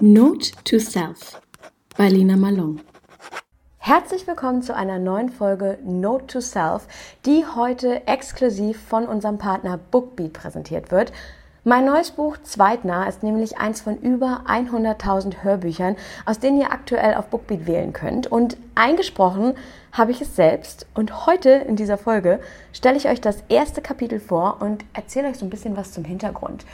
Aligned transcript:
Note 0.00 0.52
to 0.62 0.78
Self 0.78 1.40
bei 1.96 2.08
Lina 2.08 2.36
Malone. 2.36 2.78
Herzlich 3.78 4.28
willkommen 4.28 4.62
zu 4.62 4.72
einer 4.76 5.00
neuen 5.00 5.28
Folge 5.28 5.76
Note 5.84 6.24
to 6.28 6.40
Self, 6.40 6.86
die 7.26 7.44
heute 7.44 8.06
exklusiv 8.06 8.80
von 8.80 9.06
unserem 9.06 9.38
Partner 9.38 9.76
Bookbeat 9.76 10.34
präsentiert 10.34 10.92
wird. 10.92 11.12
Mein 11.64 11.84
neues 11.84 12.12
Buch 12.12 12.36
Zweitnah 12.44 13.08
ist 13.08 13.24
nämlich 13.24 13.58
eins 13.58 13.80
von 13.80 13.98
über 13.98 14.44
100.000 14.46 15.42
Hörbüchern, 15.42 15.96
aus 16.26 16.38
denen 16.38 16.60
ihr 16.60 16.70
aktuell 16.70 17.14
auf 17.14 17.26
Bookbeat 17.26 17.66
wählen 17.66 17.92
könnt. 17.92 18.28
Und 18.28 18.56
eingesprochen 18.76 19.54
habe 19.90 20.12
ich 20.12 20.20
es 20.20 20.36
selbst. 20.36 20.86
Und 20.94 21.26
heute 21.26 21.50
in 21.50 21.74
dieser 21.74 21.98
Folge 21.98 22.38
stelle 22.72 22.96
ich 22.96 23.08
euch 23.08 23.20
das 23.20 23.42
erste 23.48 23.82
Kapitel 23.82 24.20
vor 24.20 24.58
und 24.60 24.84
erzähle 24.92 25.28
euch 25.28 25.38
so 25.38 25.44
ein 25.44 25.50
bisschen 25.50 25.76
was 25.76 25.90
zum 25.90 26.04
Hintergrund. 26.04 26.64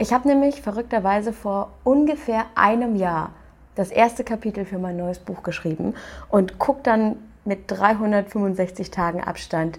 Ich 0.00 0.14
habe 0.14 0.26
nämlich 0.26 0.62
verrückterweise 0.62 1.34
vor 1.34 1.72
ungefähr 1.84 2.46
einem 2.54 2.96
Jahr 2.96 3.32
das 3.74 3.90
erste 3.90 4.24
Kapitel 4.24 4.64
für 4.64 4.78
mein 4.78 4.96
neues 4.96 5.18
Buch 5.18 5.42
geschrieben 5.42 5.92
und 6.30 6.58
gucke 6.58 6.80
dann 6.82 7.16
mit 7.44 7.70
365 7.70 8.90
Tagen 8.90 9.20
Abstand 9.22 9.78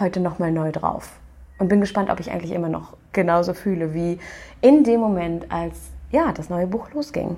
heute 0.00 0.20
nochmal 0.20 0.52
neu 0.52 0.72
drauf. 0.72 1.20
Und 1.58 1.68
bin 1.68 1.82
gespannt, 1.82 2.08
ob 2.08 2.18
ich 2.18 2.30
eigentlich 2.30 2.52
immer 2.52 2.70
noch 2.70 2.96
genauso 3.12 3.52
fühle 3.52 3.92
wie 3.92 4.18
in 4.62 4.84
dem 4.84 5.00
Moment, 5.00 5.52
als 5.52 5.90
ja, 6.10 6.32
das 6.32 6.48
neue 6.48 6.66
Buch 6.66 6.90
losging. 6.94 7.36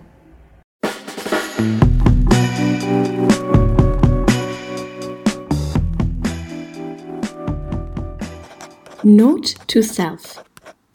Note 9.03 9.55
to 9.67 9.83
Self 9.83 10.45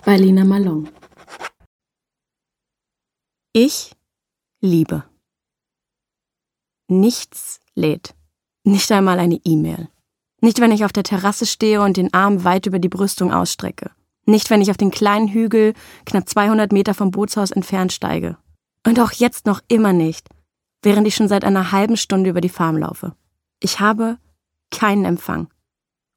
bei 0.05 0.15
Lina 0.15 0.45
Malone. 0.45 0.87
Ich 3.57 3.91
liebe. 4.59 5.05
Nichts 6.89 7.61
lädt. 7.73 8.13
Nicht 8.65 8.91
einmal 8.91 9.17
eine 9.17 9.39
E-Mail. 9.45 9.87
Nicht, 10.41 10.59
wenn 10.59 10.73
ich 10.73 10.83
auf 10.83 10.91
der 10.91 11.05
Terrasse 11.05 11.45
stehe 11.45 11.81
und 11.81 11.95
den 11.95 12.13
Arm 12.13 12.43
weit 12.43 12.65
über 12.65 12.79
die 12.79 12.89
Brüstung 12.89 13.31
ausstrecke. 13.31 13.91
Nicht, 14.25 14.49
wenn 14.49 14.59
ich 14.59 14.71
auf 14.71 14.75
den 14.75 14.91
kleinen 14.91 15.29
Hügel 15.29 15.73
knapp 16.05 16.27
200 16.27 16.73
Meter 16.73 16.93
vom 16.93 17.11
Bootshaus 17.11 17.51
entfernt 17.51 17.93
steige. 17.93 18.37
Und 18.85 18.99
auch 18.99 19.13
jetzt 19.13 19.45
noch 19.45 19.61
immer 19.69 19.93
nicht, 19.93 20.27
während 20.81 21.07
ich 21.07 21.15
schon 21.15 21.29
seit 21.29 21.45
einer 21.45 21.71
halben 21.71 21.95
Stunde 21.95 22.31
über 22.31 22.41
die 22.41 22.49
Farm 22.49 22.75
laufe. 22.75 23.15
Ich 23.61 23.79
habe 23.79 24.17
keinen 24.69 25.05
Empfang. 25.05 25.47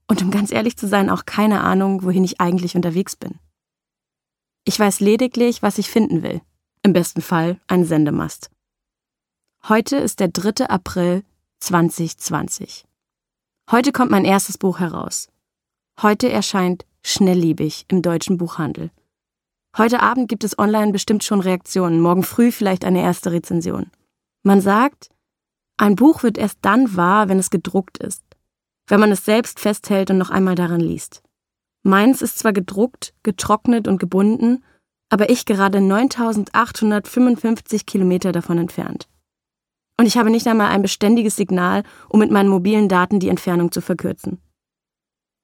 Und 0.08 0.22
um 0.22 0.32
ganz 0.32 0.50
ehrlich 0.50 0.76
zu 0.76 0.88
sein, 0.88 1.08
auch 1.08 1.24
keine 1.24 1.60
Ahnung, 1.60 2.02
wohin 2.02 2.24
ich 2.24 2.40
eigentlich 2.40 2.74
unterwegs 2.74 3.14
bin. 3.14 3.38
Ich 4.64 4.76
weiß 4.76 4.98
lediglich, 4.98 5.62
was 5.62 5.78
ich 5.78 5.88
finden 5.88 6.24
will. 6.24 6.40
Im 6.82 6.92
besten 6.92 7.22
Fall 7.22 7.60
ein 7.66 7.84
Sendemast. 7.84 8.50
Heute 9.68 9.96
ist 9.96 10.20
der 10.20 10.28
3. 10.28 10.68
April 10.68 11.24
2020. 11.58 12.84
Heute 13.70 13.90
kommt 13.90 14.12
mein 14.12 14.24
erstes 14.24 14.58
Buch 14.58 14.78
heraus. 14.78 15.28
Heute 16.00 16.30
erscheint 16.30 16.86
Schnellliebig 17.02 17.86
im 17.88 18.00
deutschen 18.02 18.38
Buchhandel. 18.38 18.90
Heute 19.76 20.00
Abend 20.00 20.28
gibt 20.28 20.44
es 20.44 20.58
online 20.58 20.92
bestimmt 20.92 21.24
schon 21.24 21.40
Reaktionen, 21.40 22.00
morgen 22.00 22.22
früh 22.22 22.52
vielleicht 22.52 22.84
eine 22.84 23.02
erste 23.02 23.32
Rezension. 23.32 23.90
Man 24.44 24.60
sagt, 24.60 25.10
ein 25.76 25.96
Buch 25.96 26.22
wird 26.22 26.38
erst 26.38 26.58
dann 26.62 26.96
wahr, 26.96 27.28
wenn 27.28 27.38
es 27.40 27.50
gedruckt 27.50 27.98
ist, 27.98 28.24
wenn 28.86 29.00
man 29.00 29.10
es 29.10 29.24
selbst 29.24 29.58
festhält 29.58 30.10
und 30.10 30.18
noch 30.18 30.30
einmal 30.30 30.54
daran 30.54 30.80
liest. 30.80 31.22
Meins 31.82 32.22
ist 32.22 32.38
zwar 32.38 32.52
gedruckt, 32.52 33.14
getrocknet 33.24 33.88
und 33.88 33.98
gebunden, 33.98 34.64
aber 35.08 35.30
ich 35.30 35.46
gerade 35.46 35.80
9855 35.80 37.86
Kilometer 37.86 38.32
davon 38.32 38.58
entfernt. 38.58 39.08
Und 39.98 40.06
ich 40.06 40.16
habe 40.16 40.30
nicht 40.30 40.46
einmal 40.46 40.70
ein 40.70 40.82
beständiges 40.82 41.34
Signal, 41.36 41.82
um 42.08 42.20
mit 42.20 42.30
meinen 42.30 42.48
mobilen 42.48 42.88
Daten 42.88 43.18
die 43.18 43.28
Entfernung 43.28 43.72
zu 43.72 43.80
verkürzen. 43.80 44.40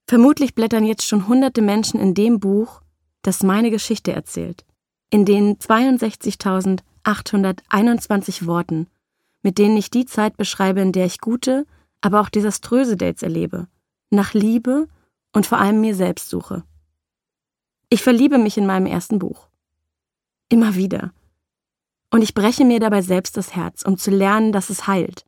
Vermutlich 0.07 0.55
blättern 0.55 0.85
jetzt 0.85 1.05
schon 1.05 1.27
hunderte 1.27 1.61
Menschen 1.61 1.99
in 1.99 2.13
dem 2.13 2.39
Buch, 2.39 2.81
das 3.23 3.43
meine 3.43 3.69
Geschichte 3.71 4.13
erzählt, 4.13 4.63
in 5.09 5.25
den 5.25 5.57
62.821 5.57 8.45
Worten, 8.45 8.87
mit 9.41 9.57
denen 9.57 9.75
ich 9.77 9.89
die 9.89 10.05
Zeit 10.05 10.37
beschreibe, 10.37 10.81
in 10.81 10.91
der 10.91 11.05
ich 11.05 11.19
gute, 11.19 11.65
aber 12.01 12.21
auch 12.21 12.29
desaströse 12.29 12.97
Dates 12.97 13.23
erlebe, 13.23 13.67
nach 14.11 14.33
Liebe 14.33 14.87
und 15.33 15.47
vor 15.47 15.57
allem 15.57 15.81
mir 15.81 15.95
selbst 15.95 16.29
suche. 16.29 16.63
Ich 17.89 18.03
verliebe 18.03 18.37
mich 18.37 18.57
in 18.57 18.65
meinem 18.65 18.85
ersten 18.85 19.19
Buch. 19.19 19.47
Immer 20.49 20.75
wieder. 20.75 21.13
Und 22.11 22.21
ich 22.21 22.33
breche 22.33 22.65
mir 22.65 22.79
dabei 22.79 23.01
selbst 23.01 23.35
das 23.37 23.55
Herz, 23.55 23.83
um 23.83 23.97
zu 23.97 24.11
lernen, 24.11 24.51
dass 24.51 24.69
es 24.69 24.87
heilt. 24.87 25.25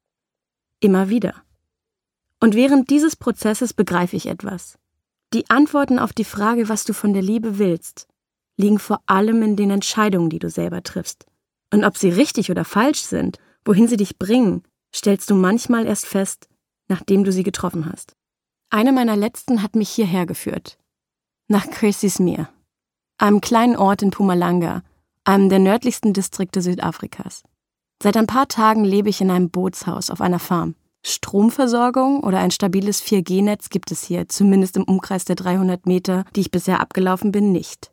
Immer 0.80 1.10
wieder. 1.10 1.34
Und 2.40 2.56
während 2.56 2.90
dieses 2.90 3.16
Prozesses 3.16 3.74
begreife 3.74 4.16
ich 4.16 4.28
etwas. 4.28 4.78
Die 5.34 5.50
Antworten 5.50 6.00
auf 6.00 6.14
die 6.14 6.24
Frage, 6.24 6.70
was 6.70 6.86
du 6.86 6.94
von 6.94 7.14
der 7.14 7.24
Liebe 7.24 7.58
willst, 7.58 8.08
liegen 8.58 8.80
vor 8.80 9.02
allem 9.06 9.42
in 9.42 9.56
den 9.56 9.72
Entscheidungen, 9.72 10.30
die 10.30 10.40
du 10.40 10.50
selber 10.50 10.84
triffst. 10.84 11.26
Und 11.74 11.84
ob 11.84 11.98
sie 11.98 12.10
richtig 12.10 12.50
oder 12.52 12.64
falsch 12.64 13.02
sind, 13.02 13.40
wohin 13.66 13.88
sie 13.88 13.98
dich 13.98 14.18
bringen, 14.18 14.64
stellst 14.96 15.30
du 15.30 15.36
manchmal 15.36 15.86
erst 15.86 16.06
fest, 16.06 16.48
nachdem 16.88 17.24
du 17.24 17.32
sie 17.32 17.44
getroffen 17.44 17.92
hast. 17.92 18.16
Eine 18.70 18.92
meiner 18.92 19.16
letzten 19.16 19.62
hat 19.64 19.76
mich 19.76 19.90
hierher 19.90 20.26
geführt. 20.26 20.78
Nach 21.48 21.66
Mir, 22.20 22.50
einem 23.18 23.42
kleinen 23.42 23.76
Ort 23.76 24.02
in 24.02 24.12
Pumalanga, 24.12 24.84
einem 25.28 25.50
der 25.50 25.60
nördlichsten 25.60 26.14
Distrikte 26.14 26.62
Südafrikas. 26.62 27.44
Seit 28.02 28.16
ein 28.16 28.28
paar 28.28 28.48
Tagen 28.48 28.84
lebe 28.84 29.10
ich 29.10 29.22
in 29.22 29.30
einem 29.30 29.50
Bootshaus 29.50 30.10
auf 30.10 30.22
einer 30.22 30.40
Farm. 30.40 30.76
Stromversorgung 31.06 32.22
oder 32.24 32.40
ein 32.40 32.52
stabiles 32.52 33.02
4G-Netz 33.04 33.70
gibt 33.70 33.92
es 33.92 34.04
hier, 34.04 34.28
zumindest 34.30 34.78
im 34.78 34.84
Umkreis 34.84 35.26
der 35.26 35.36
300 35.36 35.86
Meter, 35.86 36.26
die 36.36 36.42
ich 36.42 36.52
bisher 36.52 36.80
abgelaufen 36.80 37.32
bin, 37.32 37.52
nicht. 37.52 37.92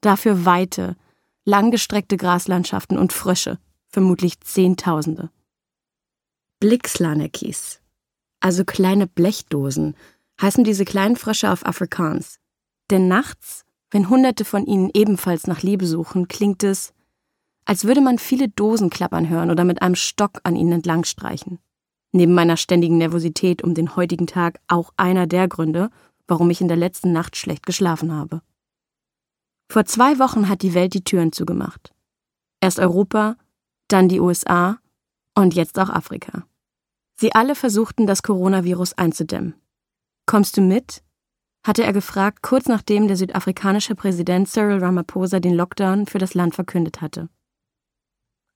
Dafür 0.00 0.44
weite, 0.44 0.96
langgestreckte 1.44 2.16
Graslandschaften 2.16 2.98
und 2.98 3.12
Frösche, 3.12 3.58
vermutlich 3.88 4.40
Zehntausende. 4.40 5.30
Blixlanekis, 6.60 7.80
also 8.40 8.64
kleine 8.64 9.06
Blechdosen, 9.06 9.96
heißen 10.40 10.64
diese 10.64 10.84
kleinen 10.84 11.16
Frösche 11.16 11.50
auf 11.50 11.64
Afrikaans. 11.66 12.38
Denn 12.90 13.08
nachts 13.08 13.65
wenn 13.90 14.08
Hunderte 14.08 14.44
von 14.44 14.66
ihnen 14.66 14.90
ebenfalls 14.94 15.46
nach 15.46 15.62
Liebe 15.62 15.86
suchen, 15.86 16.28
klingt 16.28 16.64
es, 16.64 16.92
als 17.64 17.84
würde 17.84 18.00
man 18.00 18.18
viele 18.18 18.48
Dosen 18.48 18.90
klappern 18.90 19.28
hören 19.28 19.50
oder 19.50 19.64
mit 19.64 19.82
einem 19.82 19.96
Stock 19.96 20.40
an 20.44 20.56
ihnen 20.56 20.72
entlang 20.72 21.04
streichen. 21.04 21.58
Neben 22.12 22.32
meiner 22.32 22.56
ständigen 22.56 22.98
Nervosität 22.98 23.62
um 23.62 23.74
den 23.74 23.96
heutigen 23.96 24.26
Tag 24.26 24.60
auch 24.68 24.92
einer 24.96 25.26
der 25.26 25.48
Gründe, 25.48 25.90
warum 26.26 26.50
ich 26.50 26.60
in 26.60 26.68
der 26.68 26.76
letzten 26.76 27.12
Nacht 27.12 27.36
schlecht 27.36 27.66
geschlafen 27.66 28.12
habe. 28.12 28.42
Vor 29.68 29.84
zwei 29.84 30.18
Wochen 30.18 30.48
hat 30.48 30.62
die 30.62 30.74
Welt 30.74 30.94
die 30.94 31.04
Türen 31.04 31.32
zugemacht. 31.32 31.92
Erst 32.60 32.78
Europa, 32.78 33.36
dann 33.88 34.08
die 34.08 34.20
USA 34.20 34.78
und 35.34 35.54
jetzt 35.54 35.78
auch 35.78 35.90
Afrika. 35.90 36.46
Sie 37.16 37.34
alle 37.34 37.54
versuchten, 37.54 38.06
das 38.06 38.22
Coronavirus 38.22 38.94
einzudämmen. 38.94 39.54
Kommst 40.26 40.56
du 40.56 40.60
mit? 40.60 41.02
Hatte 41.66 41.82
er 41.82 41.92
gefragt, 41.92 42.42
kurz 42.42 42.66
nachdem 42.66 43.08
der 43.08 43.16
südafrikanische 43.16 43.94
Präsident 43.94 44.48
Cyril 44.48 44.78
Ramaphosa 44.78 45.40
den 45.40 45.54
Lockdown 45.54 46.06
für 46.06 46.18
das 46.18 46.34
Land 46.34 46.54
verkündet 46.54 47.00
hatte. 47.00 47.28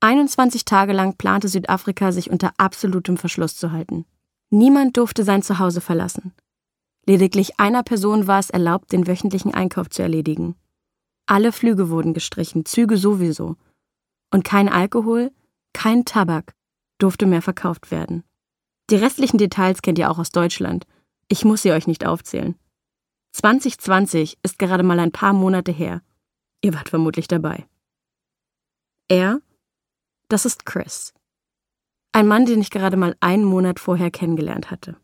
21 0.01 0.65
Tage 0.65 0.93
lang 0.93 1.17
plante 1.17 1.49
Südafrika, 1.49 2.13
sich 2.13 2.31
unter 2.31 2.53
absolutem 2.57 3.17
Verschluss 3.17 3.57
zu 3.57 3.73
halten. 3.73 4.07
Niemand 4.51 4.97
durfte 4.97 5.25
sein 5.25 5.43
Zuhause 5.43 5.81
verlassen. 5.81 6.33
Lediglich 7.07 7.59
einer 7.59 7.83
Person 7.83 8.27
war 8.27 8.39
es 8.39 8.51
erlaubt, 8.51 8.93
den 8.93 9.07
wöchentlichen 9.07 9.53
Einkauf 9.53 9.91
zu 9.91 10.03
erledigen. 10.03 10.55
Alle 11.27 11.53
Flüge 11.53 11.91
wurden 11.91 12.15
gestrichen, 12.15 12.65
Züge 12.65 12.97
sowieso. 12.97 13.57
Und 14.31 14.45
kein 14.45 14.69
Alkohol, 14.69 15.33
kein 15.73 16.05
Tabak 16.05 16.55
durfte 16.99 17.27
mehr 17.27 17.43
verkauft 17.43 17.91
werden. 17.91 18.25
Die 18.91 18.97
restlichen 18.97 19.39
Details 19.39 19.83
kennt 19.83 19.99
ihr 19.99 20.11
auch 20.11 20.19
aus 20.19 20.31
Deutschland. 20.31 20.87
Ich 21.29 21.45
muss 21.45 21.63
sie 21.63 21.73
euch 21.73 21.87
nicht 21.87 22.07
aufzählen. 22.07 22.57
2020 23.33 24.39
ist 24.43 24.59
gerade 24.59 24.83
mal 24.83 24.99
ein 24.99 25.13
paar 25.13 25.33
Monate 25.33 25.73
her. 25.73 26.03
Ihr 26.63 26.75
wart 26.75 26.89
vermutlich 26.89 27.29
dabei. 27.29 27.67
Er, 29.09 29.41
das 30.29 30.45
ist 30.45 30.67
Chris. 30.67 31.15
Ein 32.13 32.27
Mann, 32.27 32.45
den 32.45 32.61
ich 32.61 32.71
gerade 32.71 32.97
mal 32.97 33.17
einen 33.21 33.45
Monat 33.45 33.79
vorher 33.79 34.11
kennengelernt 34.11 34.71
hatte. 34.71 34.97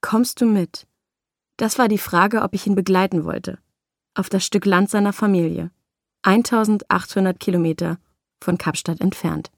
Kommst 0.00 0.40
du 0.40 0.46
mit? 0.46 0.86
Das 1.56 1.78
war 1.78 1.88
die 1.88 1.98
Frage, 1.98 2.42
ob 2.42 2.54
ich 2.54 2.66
ihn 2.66 2.74
begleiten 2.74 3.24
wollte. 3.24 3.58
Auf 4.14 4.28
das 4.28 4.44
Stück 4.44 4.64
Land 4.64 4.90
seiner 4.90 5.12
Familie. 5.12 5.70
1800 6.22 7.38
Kilometer 7.38 7.98
von 8.42 8.58
Kapstadt 8.58 9.00
entfernt. 9.00 9.50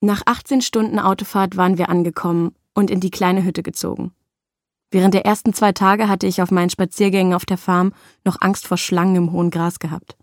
Nach 0.00 0.22
18 0.26 0.62
Stunden 0.62 0.98
Autofahrt 0.98 1.56
waren 1.56 1.78
wir 1.78 1.88
angekommen 1.88 2.54
und 2.74 2.90
in 2.90 3.00
die 3.00 3.10
kleine 3.10 3.44
Hütte 3.44 3.62
gezogen. 3.62 4.14
Während 4.90 5.14
der 5.14 5.24
ersten 5.24 5.54
zwei 5.54 5.72
Tage 5.72 6.08
hatte 6.08 6.26
ich 6.26 6.42
auf 6.42 6.50
meinen 6.50 6.70
Spaziergängen 6.70 7.34
auf 7.34 7.46
der 7.46 7.58
Farm 7.58 7.92
noch 8.24 8.40
Angst 8.40 8.66
vor 8.66 8.76
Schlangen 8.76 9.16
im 9.16 9.32
hohen 9.32 9.50
Gras 9.50 9.78
gehabt. 9.78 10.16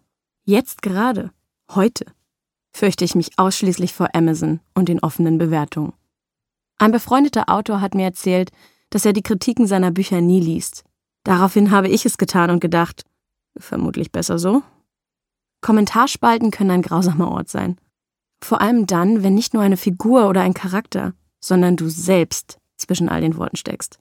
Jetzt 0.43 0.81
gerade, 0.81 1.31
heute, 1.73 2.05
fürchte 2.73 3.05
ich 3.05 3.15
mich 3.15 3.37
ausschließlich 3.37 3.93
vor 3.93 4.09
Amazon 4.13 4.59
und 4.73 4.89
den 4.89 4.99
offenen 4.99 5.37
Bewertungen. 5.37 5.93
Ein 6.77 6.91
befreundeter 6.91 7.49
Autor 7.49 7.81
hat 7.81 7.95
mir 7.95 8.03
erzählt, 8.03 8.51
dass 8.89 9.05
er 9.05 9.13
die 9.13 9.23
Kritiken 9.23 9.67
seiner 9.67 9.91
Bücher 9.91 10.21
nie 10.21 10.39
liest. 10.39 10.83
Daraufhin 11.23 11.71
habe 11.71 11.89
ich 11.89 12.05
es 12.05 12.17
getan 12.17 12.51
und 12.51 12.59
gedacht, 12.59 13.03
vermutlich 13.57 14.11
besser 14.11 14.37
so. 14.37 14.63
Kommentarspalten 15.61 16.51
können 16.51 16.71
ein 16.71 16.81
grausamer 16.81 17.31
Ort 17.31 17.49
sein. 17.49 17.77
Vor 18.41 18.61
allem 18.61 18.85
dann, 18.85 19.23
wenn 19.23 19.33
nicht 19.33 19.53
nur 19.53 19.63
eine 19.63 19.77
Figur 19.77 20.29
oder 20.29 20.41
ein 20.41 20.53
Charakter, 20.53 21.13
sondern 21.39 21.75
du 21.75 21.89
selbst 21.89 22.59
zwischen 22.77 23.09
all 23.09 23.21
den 23.21 23.37
Worten 23.37 23.57
steckst. 23.57 23.99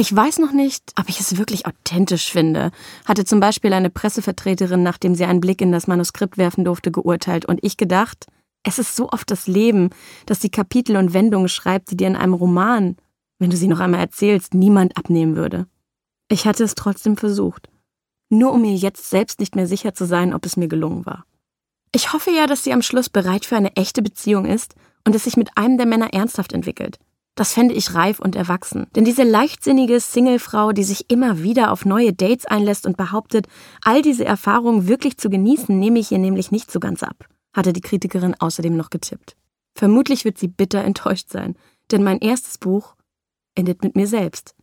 Ich 0.00 0.14
weiß 0.14 0.38
noch 0.38 0.52
nicht, 0.52 0.92
ob 0.96 1.08
ich 1.08 1.18
es 1.18 1.38
wirklich 1.38 1.66
authentisch 1.66 2.30
finde, 2.30 2.70
hatte 3.04 3.24
zum 3.24 3.40
Beispiel 3.40 3.72
eine 3.72 3.90
Pressevertreterin, 3.90 4.80
nachdem 4.80 5.16
sie 5.16 5.24
einen 5.24 5.40
Blick 5.40 5.60
in 5.60 5.72
das 5.72 5.88
Manuskript 5.88 6.38
werfen 6.38 6.64
durfte, 6.64 6.92
geurteilt 6.92 7.46
und 7.46 7.58
ich 7.64 7.76
gedacht, 7.76 8.26
es 8.62 8.78
ist 8.78 8.94
so 8.94 9.08
oft 9.10 9.28
das 9.28 9.48
Leben, 9.48 9.90
das 10.24 10.38
die 10.38 10.52
Kapitel 10.52 10.96
und 10.96 11.14
Wendungen 11.14 11.48
schreibt, 11.48 11.90
die 11.90 11.96
dir 11.96 12.06
in 12.06 12.14
einem 12.14 12.34
Roman, 12.34 12.96
wenn 13.40 13.50
du 13.50 13.56
sie 13.56 13.66
noch 13.66 13.80
einmal 13.80 13.98
erzählst, 13.98 14.54
niemand 14.54 14.96
abnehmen 14.96 15.34
würde. 15.34 15.66
Ich 16.28 16.46
hatte 16.46 16.62
es 16.62 16.76
trotzdem 16.76 17.16
versucht, 17.16 17.68
nur 18.28 18.52
um 18.52 18.60
mir 18.62 18.76
jetzt 18.76 19.10
selbst 19.10 19.40
nicht 19.40 19.56
mehr 19.56 19.66
sicher 19.66 19.94
zu 19.94 20.06
sein, 20.06 20.32
ob 20.32 20.46
es 20.46 20.56
mir 20.56 20.68
gelungen 20.68 21.06
war. 21.06 21.24
Ich 21.92 22.12
hoffe 22.12 22.30
ja, 22.30 22.46
dass 22.46 22.62
sie 22.62 22.72
am 22.72 22.82
Schluss 22.82 23.08
bereit 23.08 23.44
für 23.44 23.56
eine 23.56 23.74
echte 23.74 24.02
Beziehung 24.02 24.44
ist 24.44 24.76
und 25.04 25.16
es 25.16 25.24
sich 25.24 25.36
mit 25.36 25.58
einem 25.58 25.76
der 25.76 25.86
Männer 25.86 26.14
ernsthaft 26.14 26.52
entwickelt. 26.52 27.00
Das 27.38 27.52
fände 27.52 27.72
ich 27.72 27.94
reif 27.94 28.18
und 28.18 28.34
erwachsen. 28.34 28.88
Denn 28.96 29.04
diese 29.04 29.22
leichtsinnige 29.22 30.00
Singlefrau, 30.00 30.72
die 30.72 30.82
sich 30.82 31.08
immer 31.08 31.40
wieder 31.40 31.70
auf 31.70 31.84
neue 31.84 32.12
Dates 32.12 32.46
einlässt 32.46 32.84
und 32.84 32.96
behauptet, 32.96 33.46
all 33.84 34.02
diese 34.02 34.24
Erfahrungen 34.24 34.88
wirklich 34.88 35.18
zu 35.18 35.30
genießen, 35.30 35.78
nehme 35.78 36.00
ich 36.00 36.10
ihr 36.10 36.18
nämlich 36.18 36.50
nicht 36.50 36.68
so 36.68 36.80
ganz 36.80 37.04
ab, 37.04 37.28
hatte 37.54 37.72
die 37.72 37.80
Kritikerin 37.80 38.34
außerdem 38.34 38.76
noch 38.76 38.90
getippt. 38.90 39.36
Vermutlich 39.76 40.24
wird 40.24 40.36
sie 40.36 40.48
bitter 40.48 40.82
enttäuscht 40.82 41.30
sein, 41.30 41.54
denn 41.92 42.02
mein 42.02 42.18
erstes 42.18 42.58
Buch 42.58 42.96
endet 43.54 43.84
mit 43.84 43.94
mir 43.94 44.08
selbst. 44.08 44.56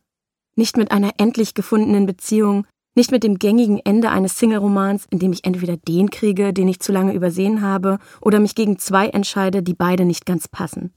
Nicht 0.54 0.76
mit 0.76 0.90
einer 0.90 1.12
endlich 1.16 1.54
gefundenen 1.54 2.04
Beziehung, 2.04 2.66
nicht 2.94 3.10
mit 3.10 3.22
dem 3.22 3.38
gängigen 3.38 3.78
Ende 3.78 4.10
eines 4.10 4.38
Single-Romans, 4.38 5.06
in 5.08 5.18
dem 5.18 5.32
ich 5.32 5.46
entweder 5.46 5.78
den 5.78 6.10
kriege, 6.10 6.52
den 6.52 6.68
ich 6.68 6.80
zu 6.80 6.92
lange 6.92 7.14
übersehen 7.14 7.62
habe, 7.62 7.98
oder 8.20 8.38
mich 8.38 8.54
gegen 8.54 8.78
zwei 8.78 9.08
entscheide, 9.08 9.62
die 9.62 9.74
beide 9.74 10.04
nicht 10.04 10.26
ganz 10.26 10.46
passen. 10.46 10.92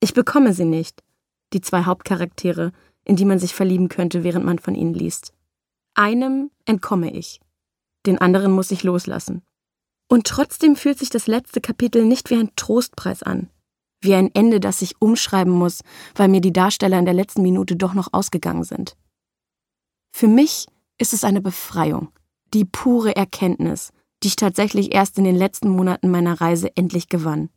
Ich 0.00 0.12
bekomme 0.12 0.52
sie 0.52 0.66
nicht, 0.66 1.02
die 1.52 1.60
zwei 1.60 1.84
Hauptcharaktere, 1.84 2.72
in 3.04 3.16
die 3.16 3.24
man 3.24 3.38
sich 3.38 3.54
verlieben 3.54 3.88
könnte, 3.88 4.24
während 4.24 4.44
man 4.44 4.58
von 4.58 4.74
ihnen 4.74 4.94
liest. 4.94 5.32
Einem 5.94 6.50
entkomme 6.64 7.12
ich, 7.12 7.40
den 8.04 8.18
anderen 8.18 8.52
muss 8.52 8.70
ich 8.70 8.82
loslassen. 8.82 9.42
Und 10.08 10.26
trotzdem 10.26 10.76
fühlt 10.76 10.98
sich 10.98 11.10
das 11.10 11.26
letzte 11.26 11.60
Kapitel 11.60 12.04
nicht 12.04 12.30
wie 12.30 12.36
ein 12.36 12.50
Trostpreis 12.54 13.22
an, 13.22 13.50
wie 14.00 14.14
ein 14.14 14.32
Ende, 14.34 14.60
das 14.60 14.82
ich 14.82 15.00
umschreiben 15.00 15.52
muss, 15.52 15.82
weil 16.14 16.28
mir 16.28 16.40
die 16.40 16.52
Darsteller 16.52 16.98
in 16.98 17.06
der 17.06 17.14
letzten 17.14 17.42
Minute 17.42 17.76
doch 17.76 17.94
noch 17.94 18.12
ausgegangen 18.12 18.64
sind. 18.64 18.96
Für 20.12 20.28
mich 20.28 20.66
ist 20.98 21.12
es 21.12 21.24
eine 21.24 21.40
Befreiung, 21.40 22.08
die 22.54 22.64
pure 22.64 23.16
Erkenntnis, 23.16 23.92
die 24.22 24.28
ich 24.28 24.36
tatsächlich 24.36 24.94
erst 24.94 25.18
in 25.18 25.24
den 25.24 25.36
letzten 25.36 25.68
Monaten 25.68 26.10
meiner 26.10 26.40
Reise 26.40 26.74
endlich 26.76 27.08
gewann. 27.08 27.50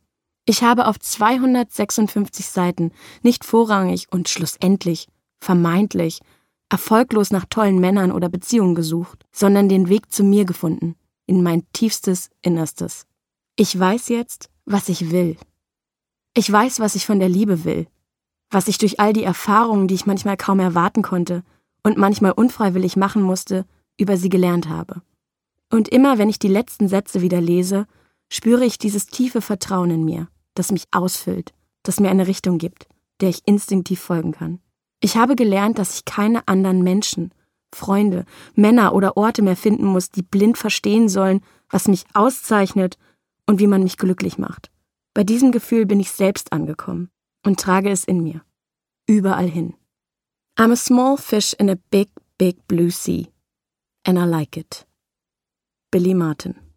Ich 0.46 0.62
habe 0.62 0.86
auf 0.86 0.98
256 0.98 2.46
Seiten 2.46 2.92
nicht 3.22 3.44
vorrangig 3.44 4.06
und 4.10 4.28
schlussendlich, 4.28 5.06
vermeintlich, 5.38 6.20
erfolglos 6.68 7.30
nach 7.30 7.44
tollen 7.44 7.78
Männern 7.80 8.12
oder 8.12 8.28
Beziehungen 8.28 8.74
gesucht, 8.74 9.26
sondern 9.32 9.68
den 9.68 9.88
Weg 9.88 10.12
zu 10.12 10.24
mir 10.24 10.44
gefunden, 10.44 10.96
in 11.26 11.42
mein 11.42 11.64
tiefstes 11.72 12.30
Innerstes. 12.42 13.06
Ich 13.56 13.78
weiß 13.78 14.08
jetzt, 14.08 14.50
was 14.64 14.88
ich 14.88 15.10
will. 15.10 15.36
Ich 16.34 16.50
weiß, 16.50 16.80
was 16.80 16.94
ich 16.94 17.06
von 17.06 17.18
der 17.18 17.28
Liebe 17.28 17.64
will, 17.64 17.86
was 18.50 18.68
ich 18.68 18.78
durch 18.78 19.00
all 19.00 19.12
die 19.12 19.24
Erfahrungen, 19.24 19.88
die 19.88 19.94
ich 19.94 20.06
manchmal 20.06 20.36
kaum 20.36 20.60
erwarten 20.60 21.02
konnte 21.02 21.42
und 21.82 21.98
manchmal 21.98 22.32
unfreiwillig 22.32 22.96
machen 22.96 23.22
musste, 23.22 23.66
über 23.98 24.16
sie 24.16 24.28
gelernt 24.28 24.68
habe. 24.68 25.02
Und 25.70 25.88
immer 25.88 26.18
wenn 26.18 26.28
ich 26.28 26.38
die 26.38 26.48
letzten 26.48 26.88
Sätze 26.88 27.20
wieder 27.20 27.40
lese, 27.40 27.86
spüre 28.30 28.64
ich 28.64 28.78
dieses 28.78 29.06
tiefe 29.06 29.42
Vertrauen 29.42 29.90
in 29.90 30.04
mir, 30.04 30.28
das 30.54 30.72
mich 30.72 30.84
ausfüllt, 30.92 31.52
das 31.82 32.00
mir 32.00 32.10
eine 32.10 32.26
Richtung 32.26 32.56
gibt, 32.58 32.86
der 33.20 33.28
ich 33.28 33.46
instinktiv 33.46 34.00
folgen 34.00 34.32
kann. 34.32 34.60
Ich 35.00 35.16
habe 35.16 35.36
gelernt, 35.36 35.78
dass 35.78 35.96
ich 35.96 36.04
keine 36.04 36.46
anderen 36.48 36.82
Menschen, 36.82 37.32
Freunde, 37.74 38.24
Männer 38.54 38.94
oder 38.94 39.16
Orte 39.16 39.42
mehr 39.42 39.56
finden 39.56 39.86
muss, 39.86 40.10
die 40.10 40.22
blind 40.22 40.58
verstehen 40.58 41.08
sollen, 41.08 41.40
was 41.68 41.88
mich 41.88 42.04
auszeichnet 42.14 42.98
und 43.46 43.60
wie 43.60 43.66
man 43.66 43.82
mich 43.82 43.96
glücklich 43.96 44.38
macht. 44.38 44.70
Bei 45.14 45.24
diesem 45.24 45.52
Gefühl 45.52 45.86
bin 45.86 46.00
ich 46.00 46.10
selbst 46.10 46.52
angekommen 46.52 47.10
und 47.44 47.60
trage 47.60 47.90
es 47.90 48.04
in 48.04 48.22
mir. 48.22 48.42
Überall 49.06 49.48
hin. 49.48 49.74
I'm 50.58 50.72
a 50.72 50.76
small 50.76 51.16
fish 51.16 51.54
in 51.54 51.70
a 51.70 51.76
big, 51.90 52.08
big 52.38 52.66
blue 52.68 52.90
sea. 52.90 53.28
And 54.04 54.18
I 54.18 54.24
like 54.24 54.56
it. 54.56 54.86
Billy 55.90 56.14
Martin 56.14 56.69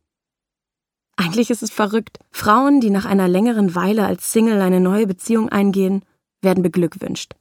eigentlich 1.15 1.49
ist 1.49 1.63
es 1.63 1.71
verrückt. 1.71 2.19
Frauen, 2.31 2.81
die 2.81 2.89
nach 2.89 3.05
einer 3.05 3.27
längeren 3.27 3.75
Weile 3.75 4.05
als 4.05 4.31
Single 4.31 4.61
eine 4.61 4.79
neue 4.79 5.07
Beziehung 5.07 5.49
eingehen, 5.49 6.03
werden 6.41 6.63
beglückwünscht, 6.63 7.33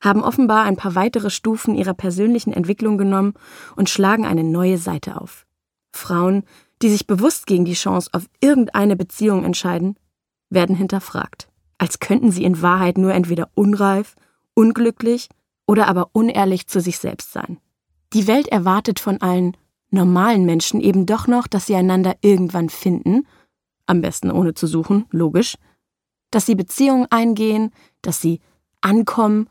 haben 0.00 0.22
offenbar 0.22 0.64
ein 0.64 0.76
paar 0.76 0.94
weitere 0.94 1.30
Stufen 1.30 1.74
ihrer 1.74 1.94
persönlichen 1.94 2.52
Entwicklung 2.52 2.98
genommen 2.98 3.34
und 3.76 3.90
schlagen 3.90 4.24
eine 4.24 4.44
neue 4.44 4.78
Seite 4.78 5.20
auf. 5.20 5.46
Frauen, 5.92 6.44
die 6.82 6.88
sich 6.88 7.06
bewusst 7.06 7.46
gegen 7.46 7.64
die 7.64 7.74
Chance 7.74 8.10
auf 8.12 8.26
irgendeine 8.40 8.96
Beziehung 8.96 9.44
entscheiden, 9.44 9.98
werden 10.50 10.76
hinterfragt, 10.76 11.48
als 11.76 11.98
könnten 11.98 12.30
sie 12.30 12.44
in 12.44 12.62
Wahrheit 12.62 12.98
nur 12.98 13.12
entweder 13.12 13.50
unreif, 13.54 14.14
unglücklich 14.54 15.28
oder 15.66 15.88
aber 15.88 16.10
unehrlich 16.12 16.66
zu 16.68 16.80
sich 16.80 16.98
selbst 16.98 17.32
sein. 17.32 17.58
Die 18.12 18.26
Welt 18.26 18.48
erwartet 18.48 19.00
von 19.00 19.20
allen 19.20 19.56
normalen 19.90 20.44
Menschen 20.44 20.80
eben 20.80 21.06
doch 21.06 21.26
noch, 21.26 21.46
dass 21.46 21.66
sie 21.66 21.74
einander 21.74 22.16
irgendwann 22.20 22.68
finden, 22.68 23.26
am 23.86 24.00
besten 24.00 24.30
ohne 24.30 24.54
zu 24.54 24.66
suchen, 24.66 25.06
logisch, 25.10 25.56
dass 26.30 26.46
sie 26.46 26.54
Beziehungen 26.54 27.06
eingehen, 27.10 27.70
dass 28.02 28.20
sie 28.20 28.40
ankommen 28.80 29.48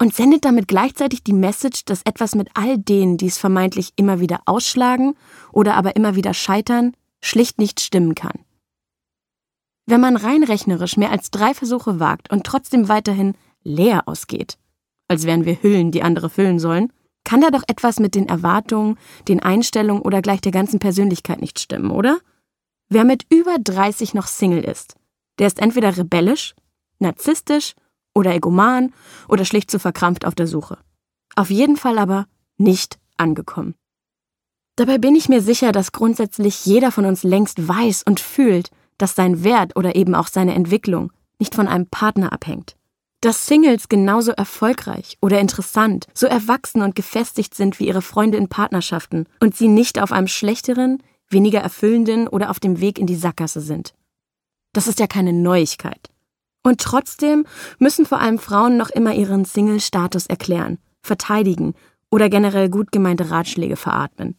und 0.00 0.14
sendet 0.14 0.44
damit 0.44 0.68
gleichzeitig 0.68 1.24
die 1.24 1.32
Message, 1.32 1.84
dass 1.84 2.02
etwas 2.02 2.34
mit 2.34 2.48
all 2.54 2.78
denen, 2.78 3.16
die 3.16 3.26
es 3.26 3.38
vermeintlich 3.38 3.92
immer 3.96 4.20
wieder 4.20 4.42
ausschlagen 4.46 5.14
oder 5.52 5.74
aber 5.74 5.96
immer 5.96 6.14
wieder 6.14 6.34
scheitern, 6.34 6.92
schlicht 7.20 7.58
nicht 7.58 7.80
stimmen 7.80 8.14
kann. 8.14 8.44
Wenn 9.86 10.00
man 10.00 10.16
rein 10.16 10.44
rechnerisch 10.44 10.96
mehr 10.96 11.10
als 11.10 11.30
drei 11.30 11.54
Versuche 11.54 11.98
wagt 11.98 12.30
und 12.30 12.44
trotzdem 12.44 12.88
weiterhin 12.88 13.34
leer 13.64 14.06
ausgeht, 14.06 14.58
als 15.08 15.24
wären 15.24 15.44
wir 15.44 15.62
Hüllen, 15.62 15.90
die 15.90 16.02
andere 16.02 16.30
füllen 16.30 16.58
sollen, 16.58 16.92
kann 17.28 17.42
da 17.42 17.50
doch 17.50 17.64
etwas 17.66 18.00
mit 18.00 18.14
den 18.14 18.26
Erwartungen, 18.26 18.96
den 19.28 19.40
Einstellungen 19.40 20.00
oder 20.00 20.22
gleich 20.22 20.40
der 20.40 20.50
ganzen 20.50 20.78
Persönlichkeit 20.78 21.42
nicht 21.42 21.58
stimmen, 21.58 21.90
oder? 21.90 22.20
Wer 22.88 23.04
mit 23.04 23.26
über 23.30 23.58
30 23.62 24.14
noch 24.14 24.26
Single 24.26 24.64
ist, 24.64 24.96
der 25.38 25.46
ist 25.46 25.58
entweder 25.58 25.94
rebellisch, 25.94 26.54
narzisstisch 27.00 27.74
oder 28.14 28.34
egoman 28.34 28.94
oder 29.28 29.44
schlicht 29.44 29.70
zu 29.70 29.78
verkrampft 29.78 30.24
auf 30.24 30.34
der 30.34 30.46
Suche. 30.46 30.78
Auf 31.36 31.50
jeden 31.50 31.76
Fall 31.76 31.98
aber 31.98 32.28
nicht 32.56 32.98
angekommen. 33.18 33.74
Dabei 34.76 34.96
bin 34.96 35.14
ich 35.14 35.28
mir 35.28 35.42
sicher, 35.42 35.70
dass 35.70 35.92
grundsätzlich 35.92 36.64
jeder 36.64 36.90
von 36.90 37.04
uns 37.04 37.24
längst 37.24 37.68
weiß 37.68 38.04
und 38.04 38.20
fühlt, 38.20 38.70
dass 38.96 39.14
sein 39.14 39.44
Wert 39.44 39.76
oder 39.76 39.96
eben 39.96 40.14
auch 40.14 40.28
seine 40.28 40.54
Entwicklung 40.54 41.12
nicht 41.38 41.54
von 41.54 41.68
einem 41.68 41.88
Partner 41.88 42.32
abhängt 42.32 42.77
dass 43.20 43.46
Singles 43.46 43.88
genauso 43.88 44.32
erfolgreich 44.32 45.18
oder 45.20 45.40
interessant, 45.40 46.06
so 46.14 46.26
erwachsen 46.26 46.82
und 46.82 46.94
gefestigt 46.94 47.54
sind 47.54 47.78
wie 47.78 47.88
ihre 47.88 48.02
Freunde 48.02 48.38
in 48.38 48.48
Partnerschaften 48.48 49.26
und 49.40 49.56
sie 49.56 49.68
nicht 49.68 50.00
auf 50.00 50.12
einem 50.12 50.28
schlechteren, 50.28 51.02
weniger 51.28 51.60
erfüllenden 51.60 52.28
oder 52.28 52.50
auf 52.50 52.60
dem 52.60 52.80
Weg 52.80 52.98
in 52.98 53.06
die 53.06 53.16
Sackgasse 53.16 53.60
sind. 53.60 53.92
Das 54.72 54.86
ist 54.86 55.00
ja 55.00 55.06
keine 55.06 55.32
Neuigkeit. 55.32 56.10
Und 56.62 56.80
trotzdem 56.80 57.46
müssen 57.78 58.06
vor 58.06 58.20
allem 58.20 58.38
Frauen 58.38 58.76
noch 58.76 58.90
immer 58.90 59.14
ihren 59.14 59.44
Single-Status 59.44 60.26
erklären, 60.26 60.78
verteidigen 61.02 61.74
oder 62.10 62.28
generell 62.28 62.68
gut 62.68 62.92
gemeinte 62.92 63.30
Ratschläge 63.30 63.76
veratmen. 63.76 64.38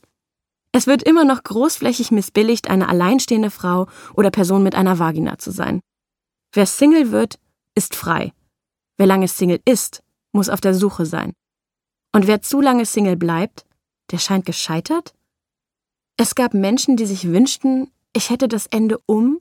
Es 0.71 0.85
wird 0.87 1.03
immer 1.03 1.25
noch 1.25 1.43
großflächig 1.43 2.11
missbilligt, 2.11 2.69
eine 2.69 2.87
alleinstehende 2.87 3.49
Frau 3.49 3.87
oder 4.13 4.31
Person 4.31 4.63
mit 4.63 4.75
einer 4.75 4.99
Vagina 4.99 5.37
zu 5.39 5.51
sein. 5.51 5.81
Wer 6.53 6.65
Single 6.65 7.11
wird, 7.11 7.39
ist 7.75 7.95
frei 7.95 8.33
Wer 8.99 9.07
lange 9.07 9.29
Single 9.29 9.61
ist, 9.63 10.03
muss 10.33 10.49
auf 10.49 10.59
der 10.59 10.73
Suche 10.73 11.05
sein. 11.05 11.31
Und 12.13 12.27
wer 12.27 12.41
zu 12.41 12.59
lange 12.59 12.85
Single 12.85 13.15
bleibt, 13.15 13.65
der 14.11 14.17
scheint 14.17 14.45
gescheitert? 14.45 15.13
Es 16.17 16.35
gab 16.35 16.53
Menschen, 16.53 16.97
die 16.97 17.05
sich 17.05 17.29
wünschten, 17.29 17.89
ich 18.11 18.29
hätte 18.29 18.49
das 18.49 18.67
Ende 18.67 18.99
um 19.05 19.39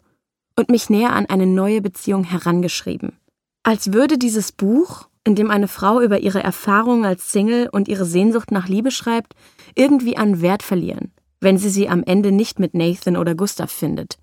und 0.54 0.68
mich 0.68 0.90
näher 0.90 1.12
an 1.12 1.26
eine 1.26 1.46
neue 1.46 1.80
Beziehung 1.80 2.22
herangeschrieben. 2.22 3.18
Als 3.64 3.92
würde 3.92 4.16
dieses 4.16 4.52
Buch, 4.52 5.08
in 5.24 5.34
dem 5.34 5.50
eine 5.50 5.66
Frau 5.66 6.00
über 6.00 6.20
ihre 6.20 6.42
Erfahrungen 6.42 7.04
als 7.04 7.32
Single 7.32 7.68
und 7.68 7.88
ihre 7.88 8.04
Sehnsucht 8.04 8.52
nach 8.52 8.68
Liebe 8.68 8.92
schreibt, 8.92 9.34
irgendwie 9.74 10.16
an 10.16 10.40
Wert 10.40 10.62
verlieren, 10.62 11.10
wenn 11.40 11.58
sie 11.58 11.70
sie 11.70 11.88
am 11.88 12.04
Ende 12.04 12.30
nicht 12.30 12.60
mit 12.60 12.74
Nathan 12.74 13.16
oder 13.16 13.34
Gustav 13.34 13.72
findet. 13.72 14.18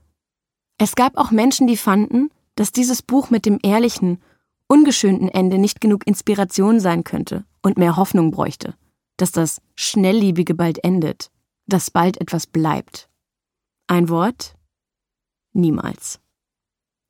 Es 0.78 0.96
gab 0.96 1.18
auch 1.18 1.32
Menschen, 1.32 1.68
die 1.68 1.78
fanden, 1.78 2.30
dass 2.56 2.72
dieses 2.72 3.02
Buch 3.02 3.32
mit 3.32 3.46
dem 3.46 3.60
ehrlichen, 3.62 4.22
ungeschönten 4.68 5.30
Ende 5.30 5.58
nicht 5.58 5.82
genug 5.82 6.06
Inspiration 6.08 6.80
sein 6.80 7.04
könnte 7.04 7.46
und 7.62 7.78
mehr 7.78 7.96
Hoffnung 7.96 8.32
bräuchte, 8.32 8.76
dass 9.18 9.32
das 9.32 9.62
Schnellliebige 9.76 10.54
bald 10.54 10.84
endet, 10.84 11.32
dass 11.68 11.92
bald 11.92 12.20
etwas 12.20 12.48
bleibt. 12.48 13.10
Ein 13.88 14.10
Wort? 14.10 14.56
Niemals. 15.54 16.20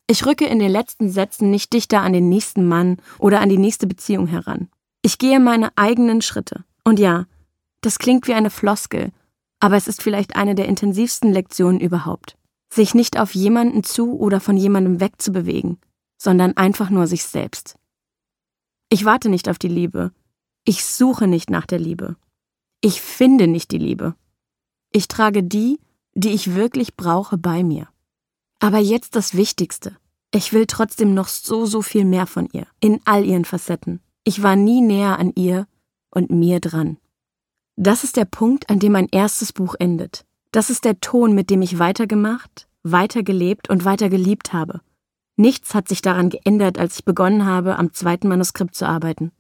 Ich 0.08 0.26
rücke 0.26 0.46
in 0.46 0.60
den 0.60 0.72
letzten 0.72 1.10
Sätzen 1.10 1.50
nicht 1.50 1.74
dichter 1.74 2.02
an 2.02 2.14
den 2.14 2.30
nächsten 2.30 2.68
Mann 2.68 2.98
oder 3.18 3.42
an 3.42 3.50
die 3.50 3.58
nächste 3.58 3.88
Beziehung 3.88 4.28
heran. 4.28 4.70
Ich 5.02 5.18
gehe 5.18 5.40
meine 5.40 5.72
eigenen 5.76 6.22
Schritte. 6.22 6.64
Und 6.84 7.00
ja, 7.00 7.26
das 7.82 7.98
klingt 7.98 8.28
wie 8.28 8.34
eine 8.34 8.52
Floskel, 8.52 9.12
aber 9.60 9.78
es 9.78 9.88
ist 9.88 10.04
vielleicht 10.04 10.36
eine 10.36 10.54
der 10.54 10.68
intensivsten 10.68 11.32
Lektionen 11.32 11.80
überhaupt. 11.80 12.38
Sich 12.70 12.94
nicht 12.94 13.20
auf 13.20 13.34
jemanden 13.34 13.84
zu 13.84 14.18
oder 14.20 14.40
von 14.40 14.58
jemandem 14.58 15.00
wegzubewegen, 15.00 15.80
sondern 16.18 16.58
einfach 16.58 16.90
nur 16.90 17.08
sich 17.08 17.24
selbst. 17.24 17.78
Ich 18.90 19.06
warte 19.06 19.30
nicht 19.30 19.50
auf 19.50 19.58
die 19.58 19.68
Liebe. 19.68 20.12
Ich 20.64 20.86
suche 20.86 21.28
nicht 21.28 21.50
nach 21.50 21.66
der 21.66 21.80
Liebe. 21.80 22.16
Ich 22.82 23.02
finde 23.02 23.48
nicht 23.48 23.72
die 23.72 23.78
Liebe. 23.78 24.16
Ich 24.92 25.08
trage 25.08 25.44
die, 25.44 25.80
die 26.14 26.30
ich 26.30 26.56
wirklich 26.56 26.96
brauche, 26.96 27.38
bei 27.38 27.64
mir. 27.64 27.88
Aber 28.60 28.80
jetzt 28.80 29.16
das 29.16 29.36
Wichtigste. 29.36 29.98
Ich 30.32 30.54
will 30.54 30.66
trotzdem 30.66 31.14
noch 31.14 31.28
so, 31.28 31.66
so 31.66 31.82
viel 31.82 32.06
mehr 32.06 32.26
von 32.26 32.48
ihr, 32.52 32.68
in 32.80 33.00
all 33.06 33.26
ihren 33.26 33.46
Facetten. 33.46 34.02
Ich 34.24 34.44
war 34.44 34.56
nie 34.56 34.82
näher 34.82 35.20
an 35.20 35.32
ihr 35.36 35.68
und 36.10 36.30
mir 36.30 36.60
dran. 36.60 36.98
Das 37.76 38.04
ist 38.04 38.16
der 38.18 38.26
Punkt, 38.26 38.70
an 38.70 38.80
dem 38.80 38.94
mein 38.94 39.10
erstes 39.12 39.52
Buch 39.52 39.76
endet. 39.80 40.26
Das 40.52 40.70
ist 40.70 40.86
der 40.86 41.00
Ton, 41.02 41.36
mit 41.36 41.50
dem 41.50 41.62
ich 41.62 41.80
weitergemacht, 41.80 42.68
weitergelebt 42.84 43.70
und 43.70 43.84
weiter 43.84 44.10
geliebt 44.10 44.54
habe. 44.54 44.82
Nichts 45.38 45.74
hat 45.74 45.88
sich 45.88 46.02
daran 46.02 46.30
geändert, 46.30 46.78
als 46.78 47.00
ich 47.00 47.06
begonnen 47.06 47.46
habe, 47.46 47.78
am 47.78 47.94
zweiten 47.94 48.28
Manuskript 48.28 48.76
zu 48.76 48.88
arbeiten. 48.88 49.32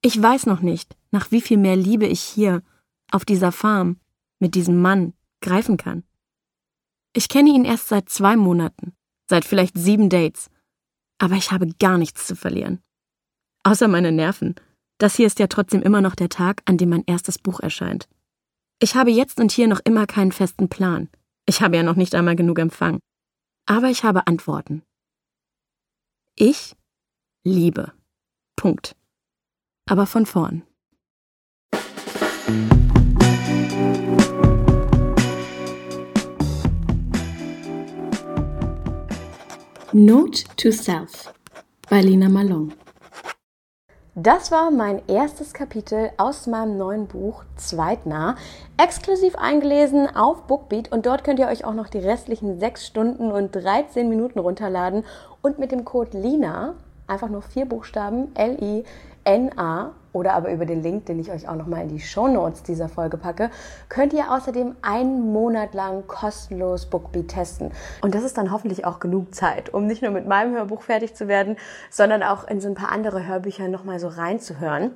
Ich 0.00 0.20
weiß 0.20 0.46
noch 0.46 0.60
nicht, 0.60 0.96
nach 1.10 1.30
wie 1.30 1.40
viel 1.40 1.56
mehr 1.56 1.76
Liebe 1.76 2.06
ich 2.06 2.20
hier, 2.20 2.62
auf 3.10 3.24
dieser 3.24 3.52
Farm, 3.52 3.98
mit 4.38 4.54
diesem 4.54 4.80
Mann, 4.80 5.14
greifen 5.40 5.76
kann. 5.76 6.04
Ich 7.14 7.28
kenne 7.28 7.50
ihn 7.50 7.64
erst 7.64 7.88
seit 7.88 8.08
zwei 8.08 8.36
Monaten, 8.36 8.94
seit 9.28 9.44
vielleicht 9.44 9.78
sieben 9.78 10.08
Dates. 10.08 10.50
Aber 11.18 11.36
ich 11.36 11.52
habe 11.52 11.68
gar 11.78 11.96
nichts 11.96 12.26
zu 12.26 12.36
verlieren. 12.36 12.82
Außer 13.62 13.88
meine 13.88 14.12
Nerven. 14.12 14.56
Das 14.98 15.16
hier 15.16 15.26
ist 15.26 15.38
ja 15.38 15.46
trotzdem 15.46 15.82
immer 15.82 16.00
noch 16.00 16.14
der 16.14 16.28
Tag, 16.28 16.62
an 16.66 16.76
dem 16.76 16.90
mein 16.90 17.04
erstes 17.06 17.38
Buch 17.38 17.60
erscheint. 17.60 18.08
Ich 18.80 18.96
habe 18.96 19.10
jetzt 19.10 19.40
und 19.40 19.52
hier 19.52 19.68
noch 19.68 19.80
immer 19.84 20.06
keinen 20.06 20.32
festen 20.32 20.68
Plan. 20.68 21.08
Ich 21.46 21.62
habe 21.62 21.76
ja 21.76 21.82
noch 21.82 21.96
nicht 21.96 22.14
einmal 22.14 22.36
genug 22.36 22.58
Empfang. 22.58 22.98
Aber 23.66 23.88
ich 23.88 24.04
habe 24.04 24.26
Antworten. 24.26 24.82
Ich 26.36 26.74
liebe. 27.44 27.92
Punkt. 28.56 28.96
Aber 29.88 30.04
von 30.04 30.26
vorn. 30.26 30.64
Note 39.92 40.42
to 40.56 40.72
Self 40.72 41.32
bei 41.88 42.00
Lina 42.00 42.28
Malone. 42.28 42.74
Das 44.16 44.52
war 44.52 44.70
mein 44.70 45.02
erstes 45.08 45.52
Kapitel 45.52 46.12
aus 46.18 46.46
meinem 46.46 46.78
neuen 46.78 47.08
Buch 47.08 47.42
Zweitnah, 47.56 48.36
exklusiv 48.76 49.34
eingelesen 49.34 50.06
auf 50.14 50.42
Bookbeat. 50.42 50.92
Und 50.92 51.06
dort 51.06 51.24
könnt 51.24 51.40
ihr 51.40 51.48
euch 51.48 51.64
auch 51.64 51.74
noch 51.74 51.88
die 51.88 51.98
restlichen 51.98 52.60
6 52.60 52.86
Stunden 52.86 53.32
und 53.32 53.50
13 53.50 54.08
Minuten 54.08 54.38
runterladen 54.38 55.04
und 55.42 55.58
mit 55.58 55.72
dem 55.72 55.84
Code 55.84 56.16
LINA, 56.16 56.74
einfach 57.08 57.28
nur 57.28 57.42
vier 57.42 57.66
Buchstaben, 57.66 58.32
L-I-N-A 58.36 59.90
oder 60.14 60.32
aber 60.32 60.50
über 60.50 60.64
den 60.64 60.82
Link, 60.82 61.04
den 61.06 61.18
ich 61.18 61.30
euch 61.30 61.46
auch 61.46 61.56
nochmal 61.56 61.82
in 61.82 61.88
die 61.88 62.00
Show 62.00 62.28
Notes 62.28 62.62
dieser 62.62 62.88
Folge 62.88 63.18
packe, 63.18 63.50
könnt 63.90 64.14
ihr 64.14 64.32
außerdem 64.32 64.76
einen 64.80 65.32
Monat 65.32 65.74
lang 65.74 66.06
kostenlos 66.06 66.86
Bookbeat 66.86 67.28
testen. 67.28 67.72
Und 68.00 68.14
das 68.14 68.22
ist 68.22 68.38
dann 68.38 68.50
hoffentlich 68.50 68.86
auch 68.86 69.00
genug 69.00 69.34
Zeit, 69.34 69.74
um 69.74 69.86
nicht 69.86 70.00
nur 70.00 70.12
mit 70.12 70.26
meinem 70.26 70.54
Hörbuch 70.54 70.82
fertig 70.82 71.14
zu 71.14 71.28
werden, 71.28 71.56
sondern 71.90 72.22
auch 72.22 72.48
in 72.48 72.60
so 72.60 72.68
ein 72.68 72.74
paar 72.74 72.92
andere 72.92 73.26
Hörbücher 73.26 73.68
nochmal 73.68 73.98
so 73.98 74.08
reinzuhören. 74.08 74.92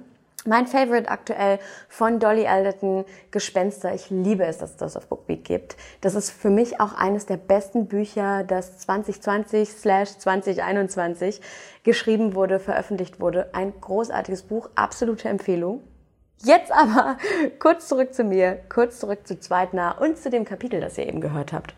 Mein 0.49 0.67
Favorite 0.67 1.11
aktuell 1.11 1.59
von 1.90 2.21
Dolly 2.21 2.47
Alderton, 2.47 3.05
Gespenster. 3.31 3.95
Ich 3.95 4.09
liebe 4.09 4.47
es, 4.47 4.57
dass 4.57 4.71
es 4.71 4.76
das 4.78 4.97
auf 4.97 5.07
Bookbeat 5.07 5.45
gibt. 5.45 5.76
Das 6.00 6.14
ist 6.14 6.31
für 6.31 6.49
mich 6.49 6.81
auch 6.81 6.95
eines 6.95 7.26
der 7.26 7.37
besten 7.37 7.87
Bücher, 7.87 8.45
das 8.45 8.78
2020 8.78 9.76
2021 9.76 11.43
geschrieben 11.83 12.35
wurde, 12.35 12.61
veröffentlicht 12.61 13.21
wurde. 13.21 13.55
Ein 13.55 13.75
großartiges 13.78 14.45
Buch, 14.45 14.71
absolute 14.75 15.28
Empfehlung. 15.28 15.83
Jetzt 16.43 16.73
aber 16.73 17.19
kurz 17.59 17.87
zurück 17.87 18.14
zu 18.14 18.25
mir, 18.25 18.59
kurz 18.71 19.00
zurück 19.00 19.26
zu 19.26 19.38
Zweitnah 19.38 19.99
und 19.99 20.17
zu 20.17 20.31
dem 20.31 20.47
Kapitel, 20.47 20.81
das 20.81 20.97
ihr 20.97 21.07
eben 21.07 21.21
gehört 21.21 21.52
habt. 21.52 21.75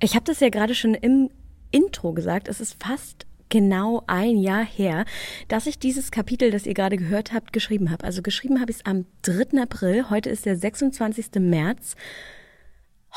Ich 0.00 0.16
habe 0.16 0.24
das 0.24 0.40
ja 0.40 0.48
gerade 0.48 0.74
schon 0.74 0.94
im 0.94 1.30
Intro 1.70 2.14
gesagt. 2.14 2.48
Es 2.48 2.60
ist 2.60 2.82
fast 2.82 3.26
genau 3.48 4.02
ein 4.06 4.36
Jahr 4.36 4.64
her, 4.64 5.04
dass 5.48 5.66
ich 5.66 5.78
dieses 5.78 6.10
Kapitel, 6.10 6.50
das 6.50 6.66
ihr 6.66 6.74
gerade 6.74 6.96
gehört 6.96 7.32
habt, 7.32 7.52
geschrieben 7.52 7.90
habe. 7.90 8.04
Also 8.04 8.22
geschrieben 8.22 8.60
habe 8.60 8.70
ich 8.70 8.78
es 8.78 8.86
am 8.86 9.06
3. 9.22 9.60
April, 9.62 10.10
heute 10.10 10.30
ist 10.30 10.46
der 10.46 10.56
26. 10.56 11.40
März. 11.40 11.96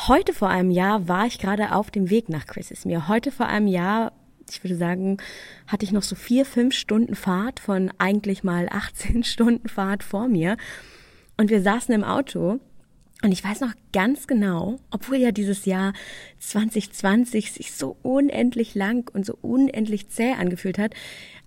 Heute 0.07 0.33
vor 0.33 0.49
einem 0.49 0.69
Jahr 0.69 1.07
war 1.07 1.25
ich 1.25 1.39
gerade 1.39 1.73
auf 1.73 1.89
dem 1.89 2.09
Weg 2.09 2.29
nach 2.29 2.45
Chris's 2.45 2.85
Mir. 2.85 3.07
Heute 3.07 3.31
vor 3.31 3.47
einem 3.47 3.67
Jahr, 3.67 4.13
ich 4.49 4.63
würde 4.63 4.75
sagen, 4.75 5.17
hatte 5.65 5.85
ich 5.85 5.91
noch 5.91 6.03
so 6.03 6.15
vier, 6.15 6.45
fünf 6.45 6.75
Stunden 6.75 7.15
Fahrt 7.15 7.59
von 7.59 7.91
eigentlich 7.97 8.43
mal 8.43 8.69
18 8.69 9.23
Stunden 9.25 9.67
Fahrt 9.69 10.03
vor 10.03 10.27
mir. 10.27 10.55
Und 11.37 11.49
wir 11.49 11.61
saßen 11.61 11.93
im 11.95 12.03
Auto 12.03 12.59
und 13.23 13.31
ich 13.31 13.43
weiß 13.43 13.61
noch 13.61 13.73
ganz 13.93 14.27
genau, 14.27 14.79
obwohl 14.91 15.17
ja 15.17 15.31
dieses 15.31 15.65
Jahr 15.65 15.93
2020 16.39 17.51
sich 17.51 17.71
so 17.71 17.97
unendlich 18.03 18.75
lang 18.75 19.09
und 19.11 19.25
so 19.25 19.37
unendlich 19.41 20.09
zäh 20.09 20.33
angefühlt 20.33 20.77
hat, 20.77 20.93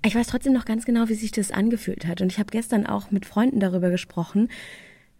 ich 0.04 0.14
weiß 0.14 0.26
trotzdem 0.26 0.52
noch 0.52 0.64
ganz 0.64 0.84
genau, 0.84 1.08
wie 1.08 1.14
sich 1.14 1.30
das 1.30 1.52
angefühlt 1.52 2.06
hat. 2.06 2.22
Und 2.22 2.32
ich 2.32 2.38
habe 2.38 2.50
gestern 2.50 2.86
auch 2.86 3.10
mit 3.10 3.26
Freunden 3.26 3.60
darüber 3.60 3.90
gesprochen, 3.90 4.48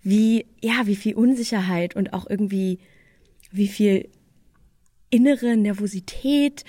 wie, 0.03 0.47
ja, 0.61 0.87
wie 0.87 0.97
viel 0.97 1.15
Unsicherheit 1.15 1.95
und 1.95 2.15
auch 2.15 2.29
irgendwie, 2.29 2.79
wie 3.53 3.69
viel 3.69 4.09
innere 5.11 5.57
Nervosität 5.57 6.65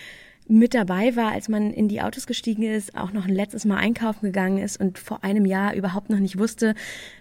mit 0.51 0.74
dabei 0.74 1.15
war, 1.15 1.31
als 1.31 1.48
man 1.48 1.72
in 1.72 1.88
die 1.88 2.01
Autos 2.01 2.27
gestiegen 2.27 2.63
ist, 2.63 2.98
auch 2.98 3.13
noch 3.13 3.25
ein 3.25 3.34
letztes 3.34 3.63
Mal 3.63 3.77
einkaufen 3.77 4.25
gegangen 4.25 4.58
ist 4.58 4.77
und 4.77 5.00
vor 5.00 5.24
einem 5.24 5.46
Jahr 5.46 5.74
überhaupt 5.74 6.10
noch 6.10 6.20
nicht 6.20 6.38
wusste, 6.38 6.75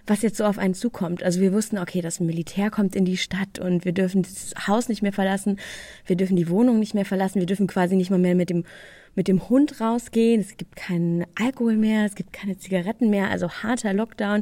was 0.05 0.21
jetzt 0.21 0.35
so 0.35 0.43
auf 0.43 0.57
einen 0.57 0.73
zukommt. 0.73 1.23
Also 1.23 1.39
wir 1.39 1.53
wussten, 1.53 1.77
okay, 1.77 2.01
das 2.01 2.19
Militär 2.19 2.69
kommt 2.69 2.93
in 2.93 3.05
die 3.05 3.15
Stadt 3.15 3.57
und 3.57 3.85
wir 3.85 3.93
dürfen 3.93 4.23
das 4.23 4.53
Haus 4.67 4.89
nicht 4.89 5.01
mehr 5.01 5.13
verlassen, 5.13 5.57
wir 6.05 6.17
dürfen 6.17 6.35
die 6.35 6.49
Wohnung 6.49 6.79
nicht 6.79 6.93
mehr 6.93 7.05
verlassen, 7.05 7.39
wir 7.39 7.45
dürfen 7.45 7.67
quasi 7.67 7.95
nicht 7.95 8.11
mal 8.11 8.19
mehr 8.19 8.35
mit 8.35 8.49
dem 8.49 8.65
mit 9.13 9.27
dem 9.27 9.49
Hund 9.49 9.81
rausgehen, 9.81 10.39
es 10.39 10.55
gibt 10.55 10.77
keinen 10.77 11.25
Alkohol 11.35 11.75
mehr, 11.75 12.05
es 12.05 12.15
gibt 12.15 12.31
keine 12.31 12.57
Zigaretten 12.57 13.09
mehr, 13.09 13.29
also 13.29 13.49
harter 13.49 13.91
Lockdown 13.91 14.41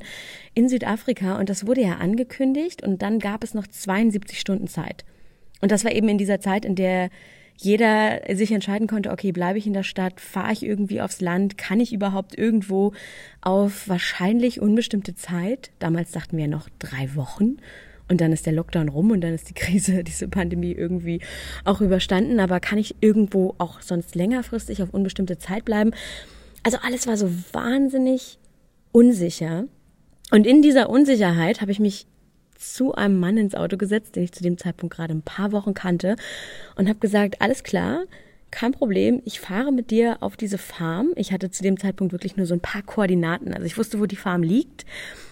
in 0.53 0.69
Südafrika 0.69 1.39
und 1.39 1.49
das 1.49 1.65
wurde 1.65 1.81
ja 1.81 1.95
angekündigt 1.95 2.83
und 2.83 3.01
dann 3.01 3.17
gab 3.17 3.43
es 3.43 3.55
noch 3.55 3.65
72 3.65 4.39
Stunden 4.39 4.67
Zeit. 4.67 5.05
Und 5.61 5.71
das 5.71 5.83
war 5.85 5.91
eben 5.91 6.07
in 6.07 6.19
dieser 6.19 6.39
Zeit, 6.39 6.65
in 6.65 6.75
der 6.75 7.09
jeder 7.61 8.21
sich 8.33 8.51
entscheiden 8.53 8.87
konnte, 8.87 9.11
okay, 9.11 9.33
bleibe 9.33 9.57
ich 9.57 9.67
in 9.67 9.73
der 9.73 9.83
Stadt, 9.83 10.21
fahre 10.21 10.53
ich 10.53 10.63
irgendwie 10.63 11.01
aufs 11.01 11.19
Land, 11.19 11.57
kann 11.57 11.81
ich 11.81 11.91
überhaupt 11.91 12.37
irgendwo 12.37 12.93
auf 13.41 13.89
wahrscheinlich 13.89 14.61
unbestimmte 14.61 15.13
Zeit, 15.13 15.69
damals 15.79 16.11
dachten 16.11 16.37
wir 16.37 16.47
noch 16.47 16.69
drei 16.79 17.15
Wochen, 17.15 17.57
und 18.07 18.21
dann 18.21 18.31
ist 18.31 18.45
der 18.45 18.53
Lockdown 18.53 18.89
rum 18.89 19.11
und 19.11 19.21
dann 19.21 19.33
ist 19.33 19.49
die 19.49 19.53
Krise, 19.55 20.03
diese 20.03 20.27
Pandemie 20.27 20.71
irgendwie 20.71 21.21
auch 21.65 21.81
überstanden, 21.81 22.39
aber 22.39 22.59
kann 22.59 22.79
ich 22.79 22.95
irgendwo 23.01 23.55
auch 23.57 23.81
sonst 23.81 24.15
längerfristig 24.15 24.81
auf 24.81 24.93
unbestimmte 24.93 25.37
Zeit 25.37 25.65
bleiben? 25.65 25.91
Also 26.63 26.77
alles 26.81 27.07
war 27.07 27.17
so 27.17 27.29
wahnsinnig 27.51 28.39
unsicher. 28.91 29.65
Und 30.31 30.47
in 30.47 30.61
dieser 30.61 30.89
Unsicherheit 30.89 31.61
habe 31.61 31.71
ich 31.71 31.79
mich 31.79 32.07
zu 32.59 32.93
einem 32.93 33.19
Mann 33.19 33.37
ins 33.37 33.55
Auto 33.55 33.77
gesetzt, 33.77 34.15
den 34.15 34.23
ich 34.23 34.31
zu 34.31 34.43
dem 34.43 34.57
Zeitpunkt 34.57 34.95
gerade 34.95 35.13
ein 35.13 35.21
paar 35.21 35.51
Wochen 35.51 35.73
kannte 35.73 36.15
und 36.75 36.87
habe 36.87 36.99
gesagt, 36.99 37.41
alles 37.41 37.63
klar, 37.63 38.03
kein 38.51 38.71
Problem, 38.71 39.21
ich 39.25 39.39
fahre 39.39 39.71
mit 39.71 39.91
dir 39.91 40.17
auf 40.21 40.35
diese 40.35 40.57
Farm. 40.57 41.09
Ich 41.15 41.31
hatte 41.31 41.51
zu 41.51 41.63
dem 41.63 41.79
Zeitpunkt 41.79 42.13
wirklich 42.13 42.35
nur 42.35 42.45
so 42.45 42.55
ein 42.55 42.59
paar 42.59 42.81
Koordinaten. 42.81 43.53
Also 43.53 43.65
ich 43.65 43.77
wusste, 43.77 43.99
wo 43.99 44.05
die 44.05 44.15
Farm 44.15 44.43
liegt. 44.43 44.85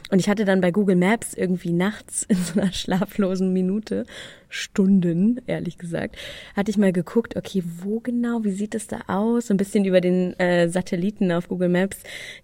Und 0.10 0.20
ich 0.20 0.30
hatte 0.30 0.46
dann 0.46 0.62
bei 0.62 0.72
Google 0.72 0.96
Maps 0.96 1.34
irgendwie 1.34 1.74
nachts 1.74 2.24
in 2.30 2.38
so 2.38 2.60
einer 2.60 2.72
schlaflosen 2.72 3.52
Minute, 3.52 4.06
Stunden, 4.50 5.42
ehrlich 5.48 5.78
gesagt, 5.78 6.16
hatte 6.56 6.72
ich 6.72 6.78
mal 6.78 6.94
geguckt, 6.94 7.36
okay, 7.36 7.64
wo 7.82 8.00
genau, 8.00 8.46
wie 8.46 8.52
sieht 8.52 8.76
es 8.76 8.88
da 8.88 9.02
aus? 9.08 9.48
So 9.48 9.54
ein 9.54 9.58
bisschen 9.58 9.84
über 9.84 10.00
den 10.00 10.40
äh, 10.40 10.70
Satelliten 10.70 11.32
auf 11.34 11.50
Google 11.50 11.70
Maps 11.70 11.98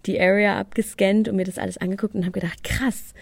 die 0.04 0.20
Area 0.20 0.58
abgescannt 0.58 1.28
und 1.28 1.36
mir 1.36 1.44
das 1.44 1.58
alles 1.58 1.78
angeguckt 1.78 2.14
und 2.14 2.24
habe 2.24 2.38
gedacht, 2.38 2.62
krass, 2.62 3.14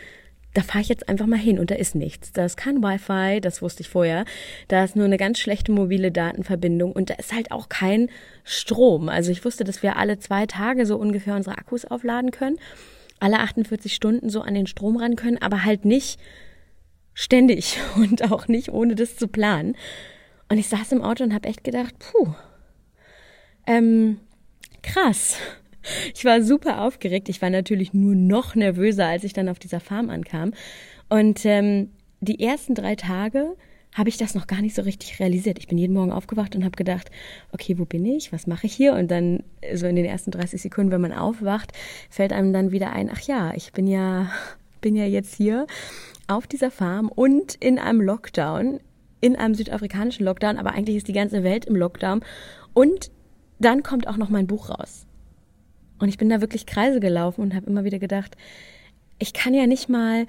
da 0.55 0.63
fahre 0.63 0.83
ich 0.83 0.89
jetzt 0.89 1.09
einfach 1.09 1.27
mal 1.27 1.39
hin 1.39 1.59
und 1.59 1.71
da 1.71 1.75
ist 1.75 1.95
nichts. 1.95 2.33
Da 2.33 2.45
ist 2.45 2.57
kein 2.57 2.83
Wi-Fi, 2.83 3.41
das 3.41 3.63
wusste 3.63 3.83
ich 3.83 3.89
vorher. 3.89 4.25
Da 4.69 4.85
ist 4.85 4.97
nur 4.97 5.07
eine 5.07 5.17
ganz 5.17 5.39
schlechte 5.39 5.73
mobile 5.73 6.13
Datenverbindung 6.13 6.93
und 6.93 7.11
da 7.11 7.15
ist 7.15 7.33
halt 7.33 7.51
auch 7.53 7.69
kein 7.69 8.11
Strom. 8.45 9.09
Also 9.09 9.31
ich 9.31 9.45
wusste, 9.45 9.65
dass 9.65 9.83
wir 9.83 9.97
alle 9.97 10.19
zwei 10.19 10.47
Tage 10.47 10.85
so 10.85 10.97
ungefähr 10.97 11.37
unsere 11.37 11.57
Akkus 11.57 11.85
aufladen 11.85 12.31
können, 12.33 12.59
alle 13.19 13.39
48 13.39 13.95
Stunden 13.95 14.29
so 14.29 14.43
an 14.43 14.55
den 14.55 14.67
Strom 14.67 14.97
ran 14.97 15.17
können, 15.17 15.39
aber 15.39 15.65
halt 15.65 15.85
nicht 15.85 16.21
ständig 17.15 17.79
und 17.97 18.31
auch 18.31 18.49
nicht 18.49 18.71
ohne 18.71 18.95
das 18.95 19.17
zu 19.17 19.29
planen. 19.29 19.75
Und 20.51 20.59
ich 20.59 20.69
saß 20.69 20.93
im 20.93 21.03
Auto 21.03 21.25
und 21.25 21.33
habe 21.33 21.49
echt 21.49 21.65
gedacht, 21.65 21.95
puh, 21.99 22.35
ähm, 23.67 24.19
krass. 24.83 25.37
Ich 26.15 26.25
war 26.25 26.43
super 26.43 26.83
aufgeregt. 26.83 27.29
Ich 27.29 27.43
war 27.43 27.51
natürlich 27.51 27.93
nur 27.93 28.15
noch 28.15 28.55
nervöser, 28.55 29.07
als 29.07 29.25
ich 29.25 29.33
dann 29.33 29.49
auf 29.49 29.59
dieser 29.59 29.81
Farm 29.81 30.11
ankam. 30.11 30.53
Und 31.09 31.45
ähm, 31.45 31.91
die 32.21 32.41
ersten 32.41 32.75
drei 32.75 32.95
Tage 32.95 33.57
habe 33.95 34.09
ich 34.09 34.17
das 34.17 34.35
noch 34.35 34.47
gar 34.47 34.63
nicht 34.63 34.75
so 34.75 34.83
richtig 34.83 35.21
realisiert. 35.21 35.59
Ich 35.59 35.69
bin 35.69 35.77
jeden 35.77 35.95
Morgen 35.95 36.13
aufgewacht 36.13 36.57
und 36.57 36.65
habe 36.65 36.77
gedacht, 36.77 37.11
okay, 37.53 37.79
wo 37.79 37.85
bin 37.85 38.07
ich? 38.07 38.33
Was 38.33 38.47
mache 38.47 38.67
ich 38.67 38.73
hier? 38.73 38.95
Und 38.95 39.11
dann 39.11 39.43
so 39.75 39.87
in 39.87 39.97
den 39.97 40.07
ersten 40.07 40.31
30 40.31 40.63
Sekunden, 40.63 40.91
wenn 40.93 41.01
man 41.01 41.13
aufwacht, 41.13 41.73
fällt 42.09 42.33
einem 42.33 42.53
dann 42.53 42.73
wieder 42.73 42.93
ein, 42.93 43.11
ach 43.13 43.21
ja, 43.21 43.53
ich 43.55 43.73
bin 43.73 43.87
ja 43.87 44.31
bin 44.81 44.97
ja 44.97 45.05
jetzt 45.05 45.37
hier 45.37 45.67
auf 46.27 46.47
dieser 46.47 46.71
Farm 46.71 47.09
und 47.09 47.55
in 47.55 47.79
einem 47.79 48.01
Lockdown, 48.01 48.81
in 49.21 49.37
einem 49.37 49.55
südafrikanischen 49.55 50.25
Lockdown, 50.25 50.57
aber 50.57 50.73
eigentlich 50.73 50.97
ist 50.97 51.07
die 51.07 51.13
ganze 51.13 51.45
Welt 51.45 51.67
im 51.67 51.77
Lockdown 51.77 52.25
und 52.75 53.13
dann 53.61 53.85
kommt 53.85 54.09
auch 54.09 54.17
noch 54.17 54.29
mein 54.29 54.49
Buch 54.49 54.71
raus. 54.71 55.07
Und 56.03 56.09
ich 56.09 56.19
bin 56.19 56.29
da 56.29 56.41
wirklich 56.41 56.67
Kreise 56.67 56.99
gelaufen 56.99 57.43
und 57.43 57.55
habe 57.55 57.67
immer 57.67 57.85
wieder 57.85 58.01
gedacht, 58.01 58.37
ich 59.21 59.33
kann 59.33 59.55
ja 59.55 59.69
nicht 59.69 59.89
mal 59.89 60.27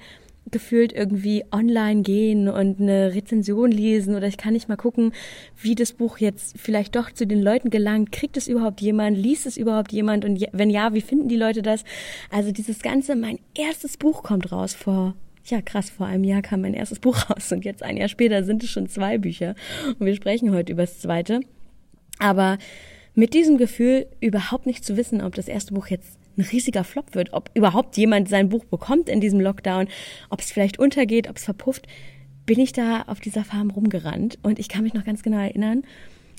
gefühlt 0.52 0.92
irgendwie 0.92 1.44
online 1.50 2.02
gehen 2.02 2.48
und 2.48 2.80
eine 2.80 3.12
Rezension 3.12 3.72
lesen 3.72 4.14
oder 4.14 4.28
ich 4.28 4.36
kann 4.36 4.52
nicht 4.52 4.68
mal 4.68 4.76
gucken, 4.76 5.12
wie 5.60 5.74
das 5.74 5.92
Buch 5.92 6.18
jetzt 6.18 6.56
vielleicht 6.60 6.94
doch 6.94 7.10
zu 7.10 7.26
den 7.26 7.42
Leuten 7.42 7.70
gelangt. 7.70 8.12
Kriegt 8.12 8.36
es 8.36 8.46
überhaupt 8.46 8.82
jemand? 8.82 9.18
Liest 9.18 9.46
es 9.46 9.56
überhaupt 9.56 9.90
jemand? 9.90 10.24
Und 10.24 10.46
wenn 10.52 10.70
ja, 10.70 10.94
wie 10.94 11.00
finden 11.00 11.28
die 11.28 11.36
Leute 11.36 11.60
das? 11.60 11.82
Also 12.30 12.52
dieses 12.52 12.80
Ganze, 12.80 13.16
mein 13.16 13.40
erstes 13.56 13.96
Buch 13.96 14.22
kommt 14.22 14.52
raus 14.52 14.74
vor 14.74 15.14
ja 15.46 15.60
krass, 15.60 15.90
vor 15.90 16.06
einem 16.06 16.24
Jahr 16.24 16.40
kam 16.40 16.62
mein 16.62 16.72
erstes 16.72 17.00
Buch 17.00 17.28
raus 17.30 17.50
und 17.50 17.64
jetzt 17.64 17.82
ein 17.82 17.96
Jahr 17.96 18.08
später 18.08 18.44
sind 18.44 18.62
es 18.62 18.70
schon 18.70 18.88
zwei 18.88 19.18
Bücher 19.18 19.56
und 19.98 20.06
wir 20.06 20.14
sprechen 20.14 20.52
heute 20.52 20.72
über 20.72 20.82
das 20.82 21.00
zweite. 21.00 21.40
Aber 22.20 22.58
mit 23.14 23.34
diesem 23.34 23.58
Gefühl, 23.58 24.06
überhaupt 24.20 24.66
nicht 24.66 24.84
zu 24.84 24.96
wissen, 24.96 25.20
ob 25.20 25.34
das 25.34 25.48
erste 25.48 25.74
Buch 25.74 25.86
jetzt 25.86 26.18
ein 26.36 26.42
riesiger 26.42 26.84
Flop 26.84 27.14
wird, 27.14 27.32
ob 27.32 27.50
überhaupt 27.54 27.96
jemand 27.96 28.28
sein 28.28 28.48
Buch 28.48 28.64
bekommt 28.64 29.08
in 29.08 29.20
diesem 29.20 29.40
Lockdown, 29.40 29.88
ob 30.30 30.40
es 30.40 30.50
vielleicht 30.50 30.78
untergeht, 30.78 31.28
ob 31.28 31.36
es 31.36 31.44
verpufft, 31.44 31.86
bin 32.44 32.58
ich 32.58 32.72
da 32.72 33.02
auf 33.02 33.20
dieser 33.20 33.44
Farm 33.44 33.70
rumgerannt. 33.70 34.38
Und 34.42 34.58
ich 34.58 34.68
kann 34.68 34.82
mich 34.82 34.94
noch 34.94 35.04
ganz 35.04 35.22
genau 35.22 35.38
erinnern, 35.38 35.84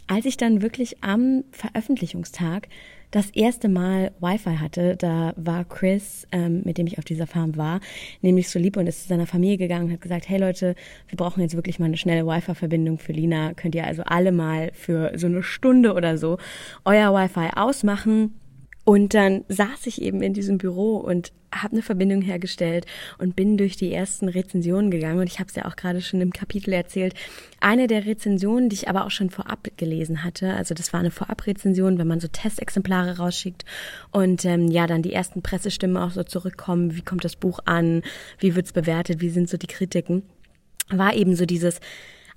als 0.07 0.25
ich 0.25 0.37
dann 0.37 0.61
wirklich 0.61 1.03
am 1.03 1.43
Veröffentlichungstag 1.51 2.67
das 3.11 3.29
erste 3.29 3.69
Mal 3.69 4.11
Wi-Fi 4.19 4.57
hatte, 4.57 4.97
da 4.97 5.33
war 5.37 5.63
Chris, 5.63 6.27
ähm, 6.31 6.63
mit 6.65 6.77
dem 6.77 6.85
ich 6.85 6.97
auf 6.97 7.05
dieser 7.05 7.27
Farm 7.27 7.55
war, 7.55 7.79
nämlich 8.21 8.49
so 8.49 8.59
lieb 8.59 8.75
und 8.75 8.87
ist 8.87 9.03
zu 9.03 9.07
seiner 9.07 9.25
Familie 9.25 9.57
gegangen 9.57 9.85
und 9.85 9.93
hat 9.93 10.01
gesagt, 10.01 10.27
hey 10.27 10.37
Leute, 10.37 10.75
wir 11.07 11.15
brauchen 11.15 11.41
jetzt 11.41 11.55
wirklich 11.55 11.79
mal 11.79 11.85
eine 11.85 11.97
schnelle 11.97 12.25
Wi-Fi-Verbindung 12.25 12.99
für 12.99 13.13
Lina. 13.13 13.53
Könnt 13.53 13.73
ihr 13.73 13.85
also 13.85 14.03
alle 14.03 14.31
mal 14.31 14.71
für 14.73 15.17
so 15.17 15.27
eine 15.27 15.43
Stunde 15.43 15.93
oder 15.93 16.17
so 16.17 16.37
euer 16.83 17.13
Wi-Fi 17.13 17.51
ausmachen? 17.55 18.33
Und 18.85 19.15
dann 19.15 19.43
saß 19.49 19.87
ich 19.87 19.99
eben 20.01 20.21
in 20.21 20.33
diesem 20.33 20.59
Büro 20.59 20.97
und 20.97 21.33
habe 21.51 21.73
eine 21.73 21.81
Verbindung 21.81 22.21
hergestellt 22.21 22.85
und 23.17 23.35
bin 23.35 23.57
durch 23.57 23.75
die 23.77 23.91
ersten 23.91 24.29
Rezensionen 24.29 24.91
gegangen. 24.91 25.19
Und 25.19 25.27
ich 25.27 25.39
habe 25.39 25.49
es 25.49 25.55
ja 25.55 25.65
auch 25.65 25.75
gerade 25.75 26.01
schon 26.01 26.21
im 26.21 26.31
Kapitel 26.31 26.71
erzählt. 26.71 27.15
Eine 27.59 27.87
der 27.87 28.05
Rezensionen, 28.05 28.69
die 28.69 28.75
ich 28.75 28.87
aber 28.87 29.05
auch 29.05 29.11
schon 29.11 29.31
vorab 29.31 29.67
gelesen 29.77 30.23
hatte, 30.23 30.53
also 30.53 30.75
das 30.75 30.93
war 30.93 30.99
eine 30.99 31.09
Vorabrezension, 31.09 31.97
wenn 31.97 32.07
man 32.07 32.19
so 32.19 32.27
Testexemplare 32.27 33.17
rausschickt 33.17 33.65
und 34.11 34.45
ähm, 34.45 34.69
ja, 34.69 34.85
dann 34.85 35.01
die 35.01 35.13
ersten 35.13 35.41
Pressestimmen 35.41 35.97
auch 35.97 36.11
so 36.11 36.23
zurückkommen. 36.23 36.95
Wie 36.95 37.01
kommt 37.01 37.25
das 37.25 37.35
Buch 37.35 37.59
an? 37.65 38.03
Wie 38.37 38.55
wird's 38.55 38.71
bewertet? 38.71 39.19
Wie 39.19 39.29
sind 39.29 39.49
so 39.49 39.57
die 39.57 39.67
Kritiken? 39.67 40.21
War 40.89 41.15
eben 41.15 41.35
so 41.35 41.47
dieses 41.47 41.79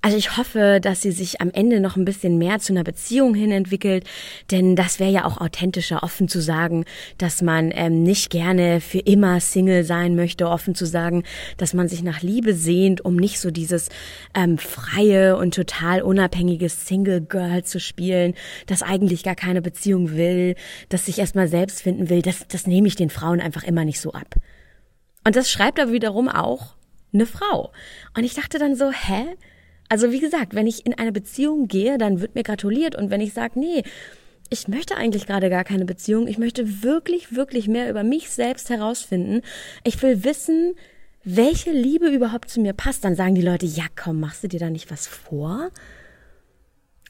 also 0.01 0.15
ich 0.15 0.37
hoffe, 0.37 0.79
dass 0.81 1.01
sie 1.01 1.11
sich 1.11 1.41
am 1.41 1.51
Ende 1.51 1.81
noch 1.81 1.97
ein 1.97 2.05
bisschen 2.05 2.37
mehr 2.37 2.59
zu 2.59 2.71
einer 2.71 2.85
Beziehung 2.85 3.35
hin 3.35 3.51
entwickelt, 3.51 4.05
denn 4.49 4.77
das 4.77 4.99
wäre 4.99 5.11
ja 5.11 5.25
auch 5.25 5.41
authentischer, 5.41 6.03
offen 6.03 6.29
zu 6.29 6.41
sagen, 6.41 6.85
dass 7.17 7.41
man 7.41 7.71
ähm, 7.73 8.03
nicht 8.03 8.29
gerne 8.29 8.79
für 8.79 8.99
immer 8.99 9.41
Single 9.41 9.83
sein 9.83 10.15
möchte, 10.15 10.47
offen 10.47 10.73
zu 10.73 10.85
sagen, 10.85 11.23
dass 11.57 11.73
man 11.73 11.89
sich 11.89 12.01
nach 12.01 12.21
Liebe 12.21 12.53
sehnt, 12.53 13.03
um 13.03 13.17
nicht 13.17 13.41
so 13.41 13.51
dieses 13.51 13.89
ähm, 14.33 14.57
freie 14.57 15.35
und 15.35 15.53
total 15.53 16.01
unabhängige 16.01 16.69
Single 16.69 17.19
Girl 17.19 17.65
zu 17.65 17.81
spielen, 17.81 18.35
das 18.67 18.83
eigentlich 18.83 19.23
gar 19.23 19.35
keine 19.35 19.61
Beziehung 19.61 20.15
will, 20.15 20.55
das 20.87 21.07
sich 21.07 21.19
erstmal 21.19 21.49
selbst 21.49 21.81
finden 21.81 22.09
will. 22.09 22.21
Das, 22.21 22.47
das 22.47 22.67
nehme 22.67 22.87
ich 22.87 22.95
den 22.95 23.09
Frauen 23.09 23.41
einfach 23.41 23.63
immer 23.63 23.83
nicht 23.83 23.99
so 23.99 24.13
ab. 24.13 24.35
Und 25.25 25.35
das 25.35 25.51
schreibt 25.51 25.77
aber 25.77 25.91
wiederum 25.91 26.29
auch 26.29 26.75
eine 27.13 27.25
Frau. 27.25 27.73
Und 28.15 28.23
ich 28.23 28.35
dachte 28.35 28.59
dann 28.59 28.75
so, 28.75 28.91
hä? 28.91 29.25
Also 29.89 30.11
wie 30.11 30.19
gesagt, 30.19 30.53
wenn 30.53 30.67
ich 30.67 30.85
in 30.85 30.93
eine 30.97 31.11
Beziehung 31.11 31.67
gehe, 31.67 31.97
dann 31.97 32.21
wird 32.21 32.35
mir 32.35 32.43
gratuliert. 32.43 32.95
Und 32.95 33.09
wenn 33.09 33.21
ich 33.21 33.33
sage, 33.33 33.59
nee, 33.59 33.83
ich 34.49 34.67
möchte 34.67 34.95
eigentlich 34.95 35.25
gerade 35.25 35.49
gar 35.49 35.63
keine 35.63 35.85
Beziehung, 35.85 36.27
ich 36.27 36.37
möchte 36.37 36.83
wirklich, 36.83 37.35
wirklich 37.35 37.67
mehr 37.67 37.89
über 37.89 38.03
mich 38.03 38.29
selbst 38.29 38.69
herausfinden. 38.69 39.41
Ich 39.83 40.01
will 40.01 40.23
wissen, 40.23 40.75
welche 41.23 41.71
Liebe 41.71 42.07
überhaupt 42.07 42.49
zu 42.49 42.61
mir 42.61 42.73
passt. 42.73 43.03
Dann 43.03 43.15
sagen 43.15 43.35
die 43.35 43.41
Leute, 43.41 43.65
ja 43.65 43.85
komm, 43.95 44.19
machst 44.19 44.43
du 44.43 44.47
dir 44.47 44.59
da 44.59 44.69
nicht 44.69 44.91
was 44.91 45.07
vor? 45.07 45.69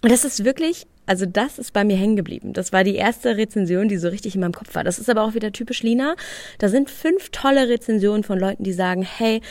Und 0.02 0.12
das 0.12 0.24
ist 0.24 0.46
wirklich 0.46 0.88
also 1.10 1.26
das 1.26 1.58
ist 1.58 1.74
bei 1.74 1.84
mir 1.84 1.98
hängen 1.98 2.15
geblieben. 2.15 2.54
Das 2.54 2.72
war 2.72 2.84
die 2.84 2.93
erste 2.93 3.36
Rezension, 3.36 3.88
die 3.88 3.98
so 3.98 4.10
richtig 4.10 4.36
in 4.36 4.41
meinem 4.41 4.54
Kopf 4.54 4.76
war. 4.76 4.84
Das 4.84 5.00
ist 5.00 5.10
aber 5.10 5.24
auch 5.24 5.34
wieder 5.34 5.52
typisch 5.52 5.82
Lina. 5.82 6.15
Da 6.60 6.69
sind 6.69 6.88
fünf 6.91 7.30
tolle 7.32 7.67
Rezensionen 7.67 8.22
von 8.24 8.38
Leuten, 8.38 8.63
die 8.63 8.74
sagen, 8.74 9.02
hey, 9.02 9.41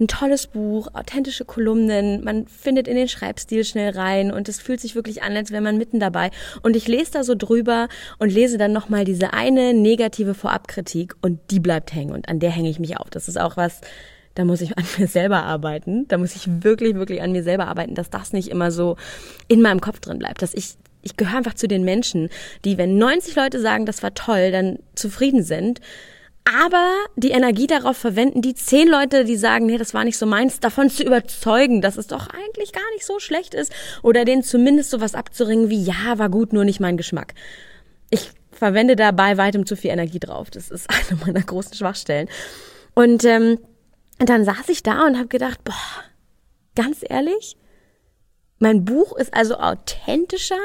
ein 0.00 0.08
tolles 0.08 0.48
Buch, 0.48 0.88
authentische 0.92 1.44
Kolumnen, 1.44 2.24
man 2.24 2.48
findet 2.48 2.88
in 2.88 2.96
den 2.96 3.06
Schreibstil 3.06 3.64
schnell 3.64 3.90
rein 3.90 4.32
und 4.32 4.48
es 4.48 4.58
fühlt 4.60 4.80
sich 4.80 4.96
wirklich 4.96 5.22
an, 5.22 5.36
als 5.36 5.52
wäre 5.52 5.62
man 5.62 5.78
mitten 5.78 6.00
dabei. 6.00 6.32
Und 6.62 6.74
ich 6.74 6.88
lese 6.88 7.12
da 7.12 7.22
so 7.22 7.36
drüber 7.36 7.86
und 8.18 8.32
lese 8.32 8.58
dann 8.58 8.72
nochmal 8.72 9.04
diese 9.04 9.32
eine 9.32 9.72
negative 9.72 10.34
Vorabkritik 10.34 11.14
und 11.22 11.38
die 11.52 11.60
bleibt 11.60 11.94
hängen 11.94 12.12
und 12.12 12.28
an 12.28 12.40
der 12.40 12.50
hänge 12.50 12.70
ich 12.70 12.80
mich 12.80 12.98
auf. 12.98 13.08
Das 13.08 13.28
ist 13.28 13.38
auch 13.38 13.56
was, 13.56 13.82
da 14.34 14.44
muss 14.44 14.62
ich 14.62 14.76
an 14.76 14.84
mir 14.98 15.06
selber 15.06 15.44
arbeiten. 15.44 16.08
Da 16.08 16.18
muss 16.18 16.34
ich 16.34 16.48
wirklich, 16.64 16.96
wirklich 16.96 17.22
an 17.22 17.30
mir 17.30 17.44
selber 17.44 17.68
arbeiten, 17.68 17.94
dass 17.94 18.10
das 18.10 18.32
nicht 18.32 18.48
immer 18.48 18.72
so 18.72 18.96
in 19.46 19.62
meinem 19.62 19.80
Kopf 19.80 20.00
drin 20.00 20.18
bleibt, 20.18 20.42
dass 20.42 20.54
ich 20.54 20.74
ich 21.04 21.16
gehöre 21.16 21.38
einfach 21.38 21.54
zu 21.54 21.68
den 21.68 21.84
Menschen, 21.84 22.30
die, 22.64 22.78
wenn 22.78 22.98
90 22.98 23.36
Leute 23.36 23.60
sagen, 23.60 23.86
das 23.86 24.02
war 24.02 24.14
toll, 24.14 24.50
dann 24.50 24.78
zufrieden 24.94 25.42
sind, 25.42 25.80
aber 26.44 26.92
die 27.16 27.30
Energie 27.30 27.66
darauf 27.66 27.96
verwenden, 27.96 28.42
die 28.42 28.54
zehn 28.54 28.86
Leute, 28.86 29.24
die 29.24 29.36
sagen, 29.36 29.64
nee, 29.64 29.78
das 29.78 29.94
war 29.94 30.04
nicht 30.04 30.18
so 30.18 30.26
meins, 30.26 30.60
davon 30.60 30.90
zu 30.90 31.02
überzeugen, 31.02 31.80
dass 31.80 31.96
es 31.96 32.06
doch 32.06 32.28
eigentlich 32.28 32.72
gar 32.72 32.90
nicht 32.92 33.06
so 33.06 33.18
schlecht 33.18 33.54
ist 33.54 33.72
oder 34.02 34.26
denen 34.26 34.42
zumindest 34.42 34.90
sowas 34.90 35.14
abzuringen 35.14 35.70
wie, 35.70 35.82
ja, 35.82 36.18
war 36.18 36.28
gut, 36.28 36.52
nur 36.52 36.64
nicht 36.64 36.80
mein 36.80 36.98
Geschmack. 36.98 37.34
Ich 38.10 38.30
verwende 38.52 38.94
da 38.94 39.10
bei 39.10 39.38
weitem 39.38 39.64
zu 39.64 39.74
viel 39.74 39.90
Energie 39.90 40.20
drauf. 40.20 40.50
Das 40.50 40.70
ist 40.70 40.88
eine 41.10 41.18
meiner 41.24 41.42
großen 41.42 41.74
Schwachstellen. 41.74 42.28
Und 42.94 43.24
ähm, 43.24 43.58
dann 44.18 44.44
saß 44.44 44.68
ich 44.68 44.82
da 44.82 45.06
und 45.06 45.16
habe 45.16 45.28
gedacht, 45.28 45.64
boah, 45.64 45.74
ganz 46.76 46.98
ehrlich, 47.08 47.56
mein 48.58 48.84
Buch 48.84 49.16
ist 49.16 49.34
also 49.34 49.56
authentischer 49.58 50.60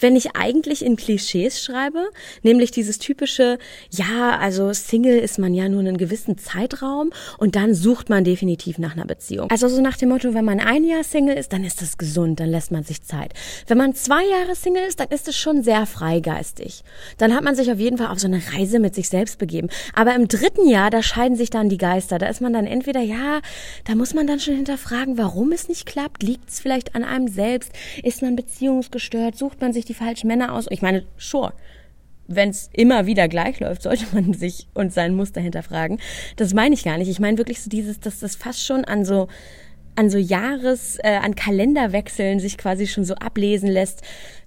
wenn 0.00 0.16
ich 0.16 0.36
eigentlich 0.36 0.84
in 0.84 0.96
Klischees 0.96 1.62
schreibe, 1.62 2.08
nämlich 2.42 2.70
dieses 2.70 2.98
typische, 2.98 3.58
ja, 3.90 4.38
also 4.38 4.72
Single 4.72 5.18
ist 5.18 5.38
man 5.38 5.54
ja 5.54 5.68
nur 5.68 5.80
einen 5.80 5.98
gewissen 5.98 6.38
Zeitraum 6.38 7.10
und 7.38 7.56
dann 7.56 7.74
sucht 7.74 8.08
man 8.08 8.24
definitiv 8.24 8.78
nach 8.78 8.92
einer 8.92 9.06
Beziehung. 9.06 9.50
Also 9.50 9.68
so 9.68 9.80
nach 9.80 9.96
dem 9.96 10.10
Motto, 10.10 10.34
wenn 10.34 10.44
man 10.44 10.60
ein 10.60 10.84
Jahr 10.84 11.04
Single 11.04 11.36
ist, 11.36 11.52
dann 11.52 11.64
ist 11.64 11.82
das 11.82 11.98
gesund, 11.98 12.40
dann 12.40 12.50
lässt 12.50 12.70
man 12.70 12.84
sich 12.84 13.02
Zeit. 13.02 13.32
Wenn 13.66 13.78
man 13.78 13.94
zwei 13.94 14.24
Jahre 14.24 14.54
Single 14.54 14.84
ist, 14.84 15.00
dann 15.00 15.08
ist 15.08 15.28
es 15.28 15.36
schon 15.36 15.62
sehr 15.62 15.86
freigeistig. 15.86 16.82
Dann 17.18 17.34
hat 17.34 17.44
man 17.44 17.54
sich 17.54 17.70
auf 17.70 17.78
jeden 17.78 17.98
Fall 17.98 18.08
auf 18.08 18.18
so 18.18 18.26
eine 18.26 18.40
Reise 18.54 18.78
mit 18.78 18.94
sich 18.94 19.08
selbst 19.08 19.38
begeben. 19.38 19.68
Aber 19.94 20.14
im 20.14 20.28
dritten 20.28 20.68
Jahr, 20.68 20.90
da 20.90 21.02
scheiden 21.02 21.36
sich 21.36 21.50
dann 21.50 21.68
die 21.68 21.78
Geister. 21.78 22.18
Da 22.18 22.28
ist 22.28 22.40
man 22.40 22.52
dann 22.52 22.66
entweder, 22.66 23.00
ja, 23.00 23.40
da 23.84 23.94
muss 23.94 24.14
man 24.14 24.26
dann 24.26 24.40
schon 24.40 24.54
hinterfragen, 24.54 25.18
warum 25.18 25.52
es 25.52 25.68
nicht 25.68 25.86
klappt. 25.86 26.22
Liegt 26.22 26.48
es 26.50 26.60
vielleicht 26.60 26.94
an 26.94 27.04
einem 27.04 27.28
selbst? 27.28 27.72
Ist 28.02 28.22
man 28.22 28.36
beziehungsgestört? 28.36 29.36
Sucht 29.36 29.60
man 29.60 29.72
sich 29.72 29.87
die 29.88 29.94
falschen 29.94 30.28
Männer 30.28 30.52
aus? 30.52 30.66
Ich 30.70 30.82
meine, 30.82 31.04
sure. 31.16 31.52
Wenn 32.30 32.50
es 32.50 32.68
immer 32.74 33.06
wieder 33.06 33.26
gleich 33.26 33.58
läuft, 33.60 33.82
sollte 33.82 34.04
man 34.12 34.34
sich 34.34 34.68
und 34.74 34.92
sein 34.92 35.14
Muster 35.14 35.40
hinterfragen. 35.40 35.98
Das 36.36 36.54
meine 36.54 36.74
ich 36.74 36.84
gar 36.84 36.98
nicht. 36.98 37.08
Ich 37.08 37.20
meine 37.20 37.38
wirklich 37.38 37.62
so 37.62 37.70
dieses, 37.70 38.00
dass 38.00 38.20
das 38.20 38.36
fast 38.36 38.64
schon 38.64 38.84
an 38.84 39.04
so 39.04 39.28
an 39.98 40.10
so 40.10 40.18
Jahres, 40.18 40.96
äh, 41.02 41.16
an 41.16 41.34
Kalenderwechseln 41.34 42.38
sich 42.38 42.56
quasi 42.56 42.86
schon 42.86 43.04
so 43.04 43.16
ablesen 43.16 43.68
lässt. 43.68 44.02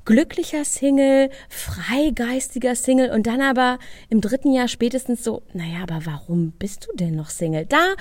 Glücklicher 0.06 0.63
Single, 0.63 1.30
freigeistiger 1.49 2.73
Single 2.73 3.12
und 3.12 3.27
dann 3.27 3.41
aber 3.41 3.77
im 4.10 4.21
dritten 4.21 4.54
Jahr 4.54 4.69
spätestens 4.69 5.25
so, 5.25 5.41
naja, 5.51 5.84
aber 5.84 6.06
warum 6.06 6.51
bist 6.51 6.88
du 6.88 6.95
denn 6.95 7.15
noch 7.15 7.30
Single? 7.30 7.65
Da 7.65 7.95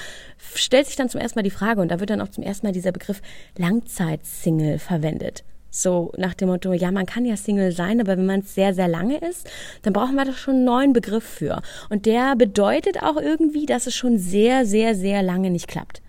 stellt 0.55 0.87
sich 0.87 0.95
dann 0.95 1.09
zum 1.09 1.21
ersten 1.21 1.41
Mal 1.41 1.43
die 1.43 1.51
Frage 1.51 1.81
und 1.81 1.89
da 1.89 1.99
wird 1.99 2.11
dann 2.11 2.21
auch 2.21 2.29
zum 2.29 2.45
ersten 2.45 2.69
Mal 2.69 2.73
dieser 2.73 2.93
Begriff 2.93 3.21
Langzeitsingle 3.59 4.79
verwendet. 4.79 5.43
So 5.71 6.13
nach 6.17 6.35
dem 6.35 6.49
Motto, 6.49 6.73
ja, 6.73 6.91
man 6.91 7.07
kann 7.07 7.25
ja 7.25 7.37
Single 7.37 7.73
sein, 7.73 8.01
aber 8.01 8.17
wenn 8.19 8.27
man 8.27 8.41
es 8.41 8.55
sehr, 8.55 8.75
sehr 8.75 8.89
lange 8.89 9.19
ist, 9.19 9.49
dann 9.83 9.93
brauchen 9.93 10.17
wir 10.17 10.25
da 10.25 10.33
schon 10.33 10.57
einen 10.57 10.65
neuen 10.65 10.93
Begriff 10.93 11.25
für. 11.25 11.63
Und 11.89 12.07
der 12.07 12.35
bedeutet 12.37 13.03
auch 13.03 13.17
irgendwie, 13.17 13.67
dass 13.67 13.87
es 13.87 13.95
schon 13.95 14.19
sehr, 14.19 14.67
sehr, 14.67 14.95
sehr 14.95 15.23
lange 15.23 15.51
nicht 15.51 15.69
klappt. 15.69 16.03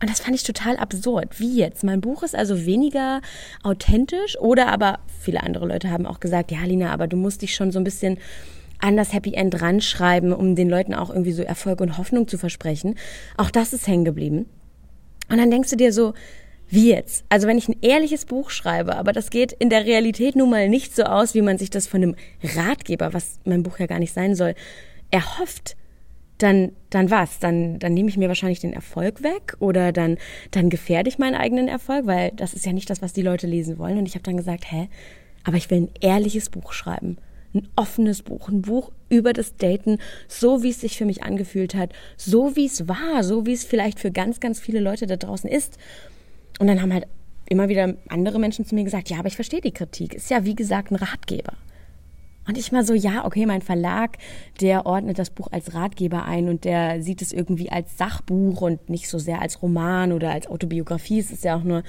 Und 0.00 0.10
das 0.10 0.20
fand 0.20 0.36
ich 0.36 0.44
total 0.44 0.76
absurd. 0.76 1.40
Wie 1.40 1.56
jetzt? 1.56 1.82
Mein 1.82 2.00
Buch 2.00 2.22
ist 2.22 2.34
also 2.34 2.64
weniger 2.66 3.20
authentisch 3.62 4.38
oder 4.38 4.68
aber 4.68 5.00
viele 5.20 5.42
andere 5.42 5.66
Leute 5.66 5.90
haben 5.90 6.06
auch 6.06 6.20
gesagt, 6.20 6.52
ja, 6.52 6.62
Lina, 6.64 6.92
aber 6.92 7.08
du 7.08 7.16
musst 7.16 7.42
dich 7.42 7.54
schon 7.54 7.72
so 7.72 7.80
ein 7.80 7.84
bisschen 7.84 8.18
an 8.80 8.96
das 8.96 9.12
Happy 9.12 9.34
End 9.34 9.60
ranschreiben, 9.60 10.32
um 10.32 10.54
den 10.54 10.70
Leuten 10.70 10.94
auch 10.94 11.10
irgendwie 11.10 11.32
so 11.32 11.42
Erfolg 11.42 11.80
und 11.80 11.98
Hoffnung 11.98 12.28
zu 12.28 12.38
versprechen. 12.38 12.94
Auch 13.36 13.50
das 13.50 13.72
ist 13.72 13.88
hängen 13.88 14.04
geblieben. 14.04 14.46
Und 15.30 15.38
dann 15.38 15.50
denkst 15.50 15.70
du 15.70 15.76
dir 15.76 15.92
so, 15.92 16.14
wie 16.68 16.90
jetzt? 16.90 17.24
Also 17.28 17.46
wenn 17.46 17.58
ich 17.58 17.68
ein 17.68 17.76
ehrliches 17.80 18.26
Buch 18.26 18.50
schreibe, 18.50 18.96
aber 18.96 19.12
das 19.12 19.30
geht 19.30 19.52
in 19.52 19.70
der 19.70 19.86
Realität 19.86 20.36
nun 20.36 20.50
mal 20.50 20.68
nicht 20.68 20.94
so 20.94 21.04
aus, 21.04 21.34
wie 21.34 21.42
man 21.42 21.58
sich 21.58 21.70
das 21.70 21.86
von 21.86 22.02
einem 22.02 22.16
Ratgeber, 22.42 23.14
was 23.14 23.40
mein 23.44 23.62
Buch 23.62 23.78
ja 23.78 23.86
gar 23.86 23.98
nicht 23.98 24.12
sein 24.12 24.34
soll, 24.34 24.54
erhofft, 25.10 25.76
dann, 26.38 26.72
dann 26.90 27.10
was? 27.10 27.38
Dann, 27.40 27.78
dann 27.78 27.94
nehme 27.94 28.08
ich 28.08 28.16
mir 28.16 28.28
wahrscheinlich 28.28 28.60
den 28.60 28.72
Erfolg 28.72 29.22
weg 29.22 29.56
oder 29.58 29.92
dann, 29.92 30.18
dann 30.50 30.70
gefährde 30.70 31.08
ich 31.08 31.18
meinen 31.18 31.34
eigenen 31.34 31.68
Erfolg, 31.68 32.06
weil 32.06 32.32
das 32.36 32.54
ist 32.54 32.64
ja 32.64 32.72
nicht 32.72 32.88
das, 32.90 33.02
was 33.02 33.12
die 33.12 33.22
Leute 33.22 33.46
lesen 33.46 33.78
wollen. 33.78 33.98
Und 33.98 34.06
ich 34.06 34.14
habe 34.14 34.22
dann 34.22 34.36
gesagt, 34.36 34.70
hä? 34.70 34.88
Aber 35.44 35.56
ich 35.56 35.70
will 35.70 35.82
ein 35.82 35.90
ehrliches 36.00 36.50
Buch 36.50 36.72
schreiben. 36.72 37.18
Ein 37.54 37.68
offenes 37.76 38.22
Buch, 38.22 38.48
ein 38.48 38.62
Buch 38.62 38.92
über 39.08 39.32
das 39.32 39.56
Daten, 39.56 39.98
so 40.28 40.62
wie 40.62 40.68
es 40.68 40.80
sich 40.80 40.98
für 40.98 41.06
mich 41.06 41.22
angefühlt 41.22 41.74
hat, 41.74 41.92
so 42.16 42.56
wie 42.56 42.66
es 42.66 42.88
war, 42.88 43.24
so 43.24 43.46
wie 43.46 43.54
es 43.54 43.64
vielleicht 43.64 43.98
für 43.98 44.10
ganz, 44.10 44.38
ganz 44.38 44.60
viele 44.60 44.80
Leute 44.80 45.06
da 45.06 45.16
draußen 45.16 45.48
ist. 45.48 45.78
Und 46.58 46.66
dann 46.66 46.82
haben 46.82 46.92
halt 46.92 47.06
immer 47.48 47.68
wieder 47.68 47.94
andere 48.08 48.38
Menschen 48.38 48.64
zu 48.64 48.74
mir 48.74 48.84
gesagt, 48.84 49.10
ja, 49.10 49.18
aber 49.18 49.28
ich 49.28 49.36
verstehe 49.36 49.60
die 49.60 49.72
Kritik. 49.72 50.14
Ist 50.14 50.30
ja 50.30 50.44
wie 50.44 50.54
gesagt 50.54 50.90
ein 50.90 50.96
Ratgeber. 50.96 51.54
Und 52.48 52.56
ich 52.56 52.72
mal 52.72 52.82
so, 52.82 52.94
ja, 52.94 53.26
okay, 53.26 53.44
mein 53.44 53.60
Verlag, 53.60 54.16
der 54.62 54.86
ordnet 54.86 55.18
das 55.18 55.28
Buch 55.28 55.48
als 55.52 55.74
Ratgeber 55.74 56.24
ein 56.24 56.48
und 56.48 56.64
der 56.64 57.02
sieht 57.02 57.20
es 57.20 57.30
irgendwie 57.30 57.70
als 57.70 57.98
Sachbuch 57.98 58.62
und 58.62 58.88
nicht 58.88 59.06
so 59.10 59.18
sehr 59.18 59.42
als 59.42 59.60
Roman 59.60 60.12
oder 60.12 60.30
als 60.30 60.46
Autobiografie. 60.46 61.18
Es 61.18 61.30
ist 61.30 61.44
ja 61.44 61.56
auch 61.56 61.62
nur 61.62 61.82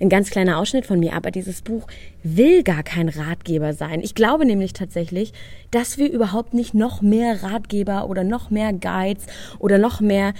ein 0.00 0.08
ganz 0.08 0.30
kleiner 0.30 0.56
Ausschnitt 0.56 0.86
von 0.86 0.98
mir. 0.98 1.12
Aber 1.12 1.30
dieses 1.30 1.60
Buch 1.60 1.86
will 2.22 2.62
gar 2.62 2.82
kein 2.82 3.10
Ratgeber 3.10 3.74
sein. 3.74 4.00
Ich 4.00 4.14
glaube 4.14 4.46
nämlich 4.46 4.72
tatsächlich, 4.72 5.34
dass 5.70 5.98
wir 5.98 6.10
überhaupt 6.10 6.54
nicht 6.54 6.72
noch 6.72 7.02
mehr 7.02 7.42
Ratgeber 7.42 8.08
oder 8.08 8.24
noch 8.24 8.48
mehr 8.48 8.72
Guides 8.72 9.26
oder 9.58 9.76
noch 9.76 10.00
mehr 10.00 10.32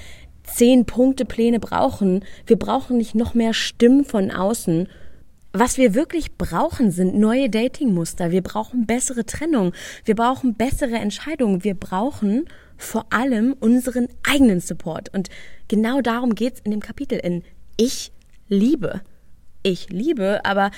zehn 0.46 0.86
Punkte 0.86 1.24
Pläne 1.24 1.60
brauchen. 1.60 2.24
Wir 2.46 2.58
brauchen 2.58 2.96
nicht 2.96 3.14
noch 3.14 3.34
mehr 3.34 3.52
Stimmen 3.52 4.04
von 4.04 4.30
außen. 4.30 4.88
Was 5.52 5.78
wir 5.78 5.94
wirklich 5.94 6.36
brauchen, 6.36 6.90
sind 6.90 7.18
neue 7.18 7.48
Datingmuster. 7.48 8.30
Wir 8.30 8.42
brauchen 8.42 8.84
bessere 8.84 9.24
Trennung. 9.24 9.72
Wir 10.04 10.14
brauchen 10.14 10.54
bessere 10.54 10.96
Entscheidungen. 10.96 11.64
Wir 11.64 11.74
brauchen 11.74 12.44
vor 12.76 13.06
allem 13.10 13.54
unseren 13.58 14.08
eigenen 14.22 14.60
Support. 14.60 15.14
Und 15.14 15.30
genau 15.68 16.02
darum 16.02 16.34
geht's 16.34 16.60
in 16.60 16.72
dem 16.72 16.80
Kapitel 16.80 17.18
in 17.18 17.42
Ich 17.78 18.12
liebe. 18.48 19.00
Ich 19.62 19.88
liebe, 19.88 20.44
aber 20.44 20.70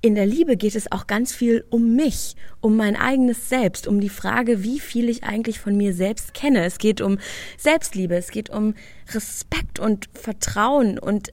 in 0.00 0.14
der 0.14 0.26
Liebe 0.26 0.56
geht 0.56 0.76
es 0.76 0.92
auch 0.92 1.06
ganz 1.06 1.34
viel 1.34 1.64
um 1.70 1.96
mich, 1.96 2.36
um 2.60 2.76
mein 2.76 2.94
eigenes 2.94 3.48
Selbst, 3.48 3.88
um 3.88 4.00
die 4.00 4.08
Frage, 4.08 4.62
wie 4.62 4.78
viel 4.78 5.08
ich 5.08 5.24
eigentlich 5.24 5.58
von 5.58 5.76
mir 5.76 5.92
selbst 5.92 6.34
kenne. 6.34 6.64
Es 6.64 6.78
geht 6.78 7.00
um 7.00 7.18
Selbstliebe, 7.56 8.14
es 8.14 8.30
geht 8.30 8.50
um 8.50 8.74
Respekt 9.12 9.80
und 9.80 10.08
Vertrauen 10.12 10.98
und 10.98 11.32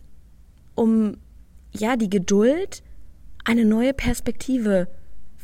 um 0.74 1.18
ja 1.72 1.96
die 1.96 2.10
Geduld, 2.10 2.82
eine 3.44 3.66
neue 3.66 3.94
Perspektive 3.94 4.88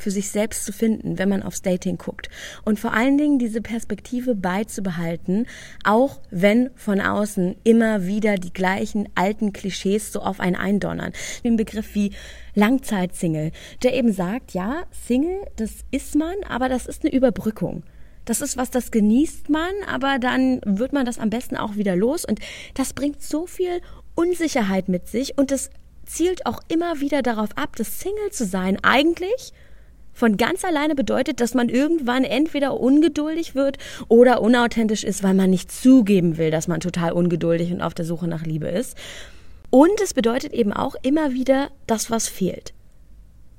für 0.02 0.12
sich 0.12 0.30
selbst 0.30 0.66
zu 0.66 0.74
finden, 0.74 1.18
wenn 1.18 1.30
man 1.30 1.44
aufs 1.44 1.62
Dating 1.62 1.98
guckt. 1.98 2.30
Und 2.66 2.80
vor 2.80 2.94
allen 2.94 3.18
Dingen 3.18 3.40
diese 3.40 3.62
Perspektive 3.62 4.36
beizubehalten, 4.36 5.48
auch 5.84 6.20
wenn 6.30 6.70
von 6.76 7.00
außen 7.00 7.56
immer 7.64 8.06
wieder 8.06 8.36
die 8.36 8.54
gleichen 8.54 9.08
alten 9.16 9.54
Klischees 9.54 10.12
so 10.12 10.22
auf 10.22 10.40
einen 10.40 10.56
eindonnern. 10.56 11.14
Den 11.44 11.58
Begriff 11.58 11.96
wie 11.96 12.12
Langzeitsingle, 12.56 13.52
der 13.84 13.94
eben 13.94 14.12
sagt, 14.12 14.54
ja, 14.54 14.84
Single, 14.92 15.46
das 15.56 15.72
ist 15.92 16.16
man, 16.16 16.36
aber 16.48 16.70
das 16.70 16.86
ist 16.86 17.04
eine 17.04 17.14
Überbrückung. 17.14 17.84
Das 18.26 18.42
ist 18.42 18.58
was, 18.58 18.70
das 18.70 18.92
genießt 18.92 19.50
man, 19.50 19.72
aber 19.88 20.20
dann 20.20 20.62
wird 20.66 20.94
man 20.94 21.06
das 21.06 21.18
am 21.18 21.30
besten 21.30 21.58
auch 21.58 21.76
wieder 21.76 21.96
los 21.96 22.24
und 22.24 22.40
das 22.76 22.94
bringt 22.94 23.22
so 23.22 23.48
viel 23.48 23.82
Unsicherheit 24.14 24.90
mit 24.90 25.08
sich 25.08 25.38
und 25.38 25.50
das 25.50 25.72
zielt 26.06 26.46
auch 26.46 26.60
immer 26.68 27.00
wieder 27.00 27.22
darauf 27.22 27.58
ab, 27.58 27.76
dass 27.76 28.00
Single 28.00 28.32
zu 28.32 28.46
sein 28.46 28.78
eigentlich 28.84 29.54
von 30.14 30.38
ganz 30.38 30.64
alleine 30.64 30.96
bedeutet, 30.96 31.40
dass 31.40 31.54
man 31.54 31.70
irgendwann 31.70 32.24
entweder 32.24 32.80
ungeduldig 32.80 33.56
wird 33.56 33.78
oder 34.08 34.42
unauthentisch 34.42 35.04
ist, 35.04 35.24
weil 35.24 35.34
man 35.34 35.50
nicht 35.50 35.72
zugeben 35.72 36.38
will, 36.38 36.52
dass 36.52 36.68
man 36.68 36.80
total 36.80 37.14
ungeduldig 37.14 37.72
und 37.72 37.82
auf 37.82 37.94
der 37.94 38.06
Suche 38.06 38.28
nach 38.28 38.46
Liebe 38.46 38.68
ist. 38.68 38.98
Und 39.70 40.02
es 40.02 40.14
bedeutet 40.14 40.54
eben 40.54 40.74
auch 40.74 40.96
immer 41.02 41.32
wieder 41.32 41.70
das, 41.88 42.12
was 42.12 42.28
fehlt. 42.28 42.74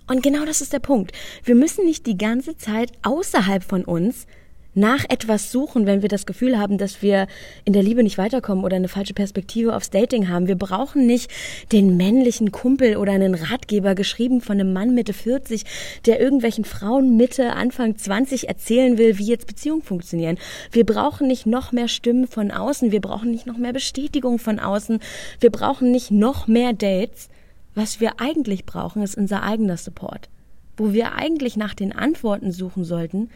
Und 0.07 0.23
genau 0.23 0.45
das 0.45 0.61
ist 0.61 0.73
der 0.73 0.79
Punkt. 0.79 1.13
Wir 1.45 1.55
müssen 1.55 1.87
nicht 1.87 2.07
die 2.07 2.19
ganze 2.19 2.57
Zeit 2.57 2.93
außerhalb 3.03 3.65
von 3.65 3.85
uns 3.85 4.27
nach 4.75 5.05
etwas 5.09 5.53
suchen, 5.53 5.87
wenn 5.87 6.03
wir 6.03 6.09
das 6.09 6.27
Gefühl 6.27 6.59
haben, 6.59 6.79
dass 6.79 7.03
wir 7.03 7.27
in 7.65 7.73
der 7.73 7.83
Liebe 7.83 8.03
nicht 8.03 8.19
weiterkommen 8.19 8.65
oder 8.65 8.77
eine 8.77 8.89
falsche 8.89 9.15
Perspektive 9.15 9.77
aufs 9.77 9.91
Dating 9.91 10.29
haben. 10.29 10.49
Wir 10.49 10.57
brauchen 10.57 11.07
nicht 11.07 11.31
den 11.73 11.97
männlichen 11.97 12.53
Kumpel 12.53 12.97
oder 12.97 13.13
einen 13.13 13.35
Ratgeber 13.35 13.95
geschrieben 13.95 14.41
von 14.41 14.59
einem 14.59 14.73
Mann 14.73 14.95
Mitte 14.95 15.13
40, 15.13 15.65
der 16.07 16.21
irgendwelchen 16.21 16.65
Frauen 16.65 17.17
Mitte, 17.17 17.53
Anfang 17.53 17.97
20 17.97 18.49
erzählen 18.49 18.99
will, 18.99 19.19
wie 19.19 19.27
jetzt 19.27 19.47
Beziehungen 19.47 19.83
funktionieren. 19.83 20.39
Wir 20.71 20.87
brauchen 20.87 21.27
nicht 21.27 21.47
noch 21.47 21.73
mehr 21.73 21.89
Stimmen 21.89 22.27
von 22.27 22.51
außen. 22.51 22.93
Wir 22.93 23.01
brauchen 23.01 23.31
nicht 23.31 23.47
noch 23.47 23.59
mehr 23.59 23.73
Bestätigung 23.73 24.39
von 24.39 24.59
außen. 24.59 25.01
Wir 25.41 25.51
brauchen 25.51 25.91
nicht 25.91 26.11
noch 26.11 26.47
mehr 26.47 26.73
Dates. 26.73 27.29
Was 27.75 28.01
wir 28.01 28.21
eigentlich 28.21 28.67
brauchen, 28.67 29.03
ist 29.03 29.17
unser 29.17 29.43
eigener 29.43 29.77
Support. 29.77 30.29
Wo 30.77 30.93
wir 30.93 31.15
eigentlich 31.15 31.57
nach 31.57 31.75
den 31.75 31.93
Antworten 31.93 32.53
suchen 32.53 32.85
sollten, 32.85 33.31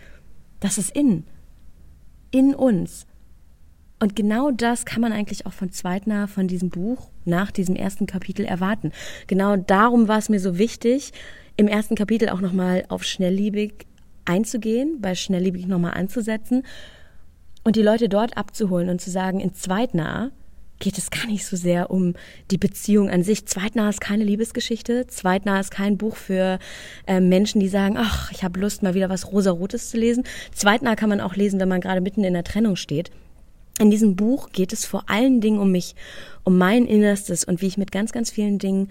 das 0.60 0.78
ist 0.78 0.94
innen. 0.96 1.24
In 2.30 2.54
uns. 2.54 3.06
Und 3.98 4.14
genau 4.14 4.50
das 4.50 4.84
kann 4.84 5.00
man 5.00 5.12
eigentlich 5.12 5.46
auch 5.46 5.52
von 5.52 5.70
Zweitner, 5.70 6.28
von 6.28 6.48
diesem 6.48 6.68
Buch, 6.68 7.08
nach 7.24 7.50
diesem 7.50 7.76
ersten 7.76 8.06
Kapitel 8.06 8.44
erwarten. 8.44 8.92
Genau 9.26 9.56
darum 9.56 10.06
war 10.08 10.18
es 10.18 10.28
mir 10.28 10.40
so 10.40 10.58
wichtig, 10.58 11.12
im 11.56 11.68
ersten 11.68 11.94
Kapitel 11.94 12.28
auch 12.28 12.40
nochmal 12.40 12.84
auf 12.88 13.04
schnellliebig 13.04 13.86
einzugehen, 14.26 15.00
bei 15.00 15.14
schnellliebig 15.14 15.66
nochmal 15.66 15.94
anzusetzen 15.94 16.64
und 17.64 17.76
die 17.76 17.82
Leute 17.82 18.08
dort 18.08 18.36
abzuholen 18.36 18.90
und 18.90 19.00
zu 19.00 19.10
sagen, 19.10 19.40
in 19.40 19.54
Zweitnah 19.54 20.30
geht 20.78 20.98
es 20.98 21.10
gar 21.10 21.26
nicht 21.26 21.46
so 21.46 21.56
sehr 21.56 21.90
um 21.90 22.14
die 22.50 22.58
Beziehung 22.58 23.08
an 23.08 23.22
sich. 23.22 23.46
Zweitnah 23.46 23.88
ist 23.88 24.00
keine 24.00 24.24
Liebesgeschichte. 24.24 25.06
Zweitnah 25.06 25.60
ist 25.60 25.70
kein 25.70 25.96
Buch 25.96 26.16
für 26.16 26.58
äh, 27.06 27.20
Menschen, 27.20 27.60
die 27.60 27.68
sagen, 27.68 27.96
ach, 27.98 28.30
ich 28.32 28.44
habe 28.44 28.60
Lust, 28.60 28.82
mal 28.82 28.94
wieder 28.94 29.08
was 29.08 29.32
Rosarotes 29.32 29.90
zu 29.90 29.96
lesen. 29.96 30.24
Zweitnah 30.52 30.96
kann 30.96 31.08
man 31.08 31.20
auch 31.20 31.34
lesen, 31.34 31.60
wenn 31.60 31.68
man 31.68 31.80
gerade 31.80 32.00
mitten 32.00 32.24
in 32.24 32.34
der 32.34 32.44
Trennung 32.44 32.76
steht. 32.76 33.10
In 33.78 33.90
diesem 33.90 34.16
Buch 34.16 34.50
geht 34.52 34.72
es 34.72 34.86
vor 34.86 35.04
allen 35.08 35.40
Dingen 35.40 35.58
um 35.58 35.70
mich, 35.70 35.94
um 36.44 36.56
mein 36.56 36.86
Innerstes 36.86 37.44
und 37.44 37.60
wie 37.60 37.66
ich 37.66 37.76
mit 37.76 37.92
ganz, 37.92 38.12
ganz 38.12 38.30
vielen 38.30 38.58
Dingen 38.58 38.88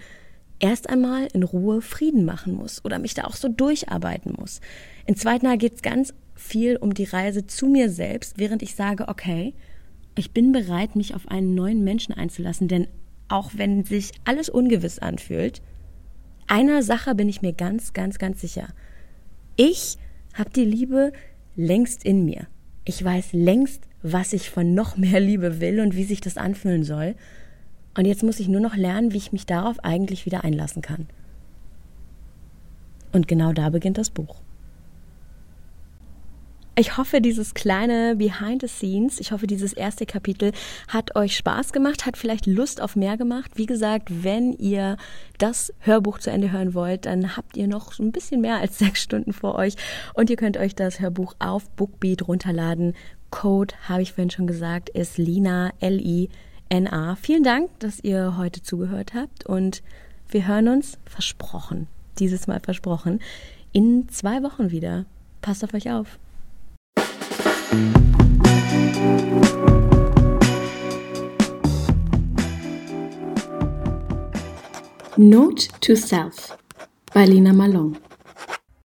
erst 0.60 0.88
einmal 0.88 1.28
in 1.32 1.42
Ruhe 1.42 1.82
Frieden 1.82 2.24
machen 2.24 2.54
muss 2.54 2.84
oder 2.84 2.98
mich 2.98 3.14
da 3.14 3.24
auch 3.24 3.34
so 3.34 3.48
durcharbeiten 3.48 4.34
muss. 4.38 4.60
In 5.06 5.16
Zweitnah 5.16 5.56
geht 5.56 5.74
es 5.76 5.82
ganz 5.82 6.14
viel 6.34 6.76
um 6.76 6.94
die 6.94 7.04
Reise 7.04 7.46
zu 7.46 7.66
mir 7.66 7.90
selbst, 7.90 8.38
während 8.38 8.62
ich 8.62 8.74
sage, 8.74 9.08
okay, 9.08 9.54
ich 10.16 10.32
bin 10.32 10.52
bereit, 10.52 10.96
mich 10.96 11.14
auf 11.14 11.28
einen 11.28 11.54
neuen 11.54 11.84
Menschen 11.84 12.14
einzulassen, 12.14 12.68
denn 12.68 12.88
auch 13.28 13.52
wenn 13.54 13.84
sich 13.84 14.12
alles 14.24 14.48
ungewiss 14.48 14.98
anfühlt, 14.98 15.62
einer 16.46 16.82
Sache 16.82 17.14
bin 17.14 17.28
ich 17.28 17.42
mir 17.42 17.52
ganz, 17.52 17.92
ganz, 17.92 18.18
ganz 18.18 18.40
sicher. 18.40 18.68
Ich 19.56 19.98
habe 20.34 20.50
die 20.50 20.64
Liebe 20.64 21.12
längst 21.54 22.04
in 22.04 22.24
mir. 22.24 22.46
Ich 22.84 23.02
weiß 23.02 23.32
längst, 23.32 23.82
was 24.02 24.32
ich 24.32 24.50
von 24.50 24.74
noch 24.74 24.96
mehr 24.96 25.20
Liebe 25.20 25.60
will 25.60 25.80
und 25.80 25.96
wie 25.96 26.04
sich 26.04 26.20
das 26.20 26.36
anfühlen 26.36 26.84
soll. 26.84 27.14
Und 27.96 28.04
jetzt 28.04 28.22
muss 28.22 28.40
ich 28.40 28.48
nur 28.48 28.60
noch 28.60 28.76
lernen, 28.76 29.12
wie 29.12 29.16
ich 29.16 29.32
mich 29.32 29.46
darauf 29.46 29.82
eigentlich 29.84 30.26
wieder 30.26 30.44
einlassen 30.44 30.82
kann. 30.82 31.08
Und 33.12 33.26
genau 33.26 33.52
da 33.52 33.70
beginnt 33.70 33.98
das 33.98 34.10
Buch. 34.10 34.36
Ich 36.78 36.98
hoffe, 36.98 37.22
dieses 37.22 37.54
kleine 37.54 38.16
Behind 38.16 38.60
the 38.60 38.68
Scenes, 38.68 39.18
ich 39.18 39.32
hoffe, 39.32 39.46
dieses 39.46 39.72
erste 39.72 40.04
Kapitel 40.04 40.52
hat 40.88 41.16
euch 41.16 41.34
Spaß 41.34 41.72
gemacht, 41.72 42.04
hat 42.04 42.18
vielleicht 42.18 42.44
Lust 42.44 42.82
auf 42.82 42.96
mehr 42.96 43.16
gemacht. 43.16 43.52
Wie 43.54 43.64
gesagt, 43.64 44.22
wenn 44.22 44.52
ihr 44.52 44.98
das 45.38 45.72
Hörbuch 45.80 46.18
zu 46.18 46.30
Ende 46.30 46.52
hören 46.52 46.74
wollt, 46.74 47.06
dann 47.06 47.34
habt 47.34 47.56
ihr 47.56 47.66
noch 47.66 47.98
ein 47.98 48.12
bisschen 48.12 48.42
mehr 48.42 48.56
als 48.56 48.76
sechs 48.78 49.02
Stunden 49.02 49.32
vor 49.32 49.54
euch 49.54 49.76
und 50.12 50.28
ihr 50.28 50.36
könnt 50.36 50.58
euch 50.58 50.74
das 50.74 51.00
Hörbuch 51.00 51.34
auf 51.38 51.70
Bookbeat 51.70 52.28
runterladen. 52.28 52.92
Code, 53.30 53.74
habe 53.88 54.02
ich 54.02 54.12
vorhin 54.12 54.30
schon 54.30 54.46
gesagt, 54.46 54.90
ist 54.90 55.16
Lina, 55.16 55.72
L-I-N-A. 55.80 57.16
Vielen 57.16 57.42
Dank, 57.42 57.70
dass 57.78 58.04
ihr 58.04 58.36
heute 58.36 58.60
zugehört 58.62 59.14
habt 59.14 59.46
und 59.46 59.82
wir 60.28 60.46
hören 60.46 60.68
uns, 60.68 60.98
versprochen, 61.06 61.86
dieses 62.18 62.46
Mal 62.46 62.60
versprochen, 62.60 63.20
in 63.72 64.10
zwei 64.10 64.42
Wochen 64.42 64.72
wieder. 64.72 65.06
Passt 65.40 65.64
auf 65.64 65.72
euch 65.72 65.90
auf. 65.90 66.18
Note 75.18 75.68
to 75.80 75.96
Self 75.96 76.58
bei 77.14 77.24
Lina 77.24 77.52
Malone 77.52 77.96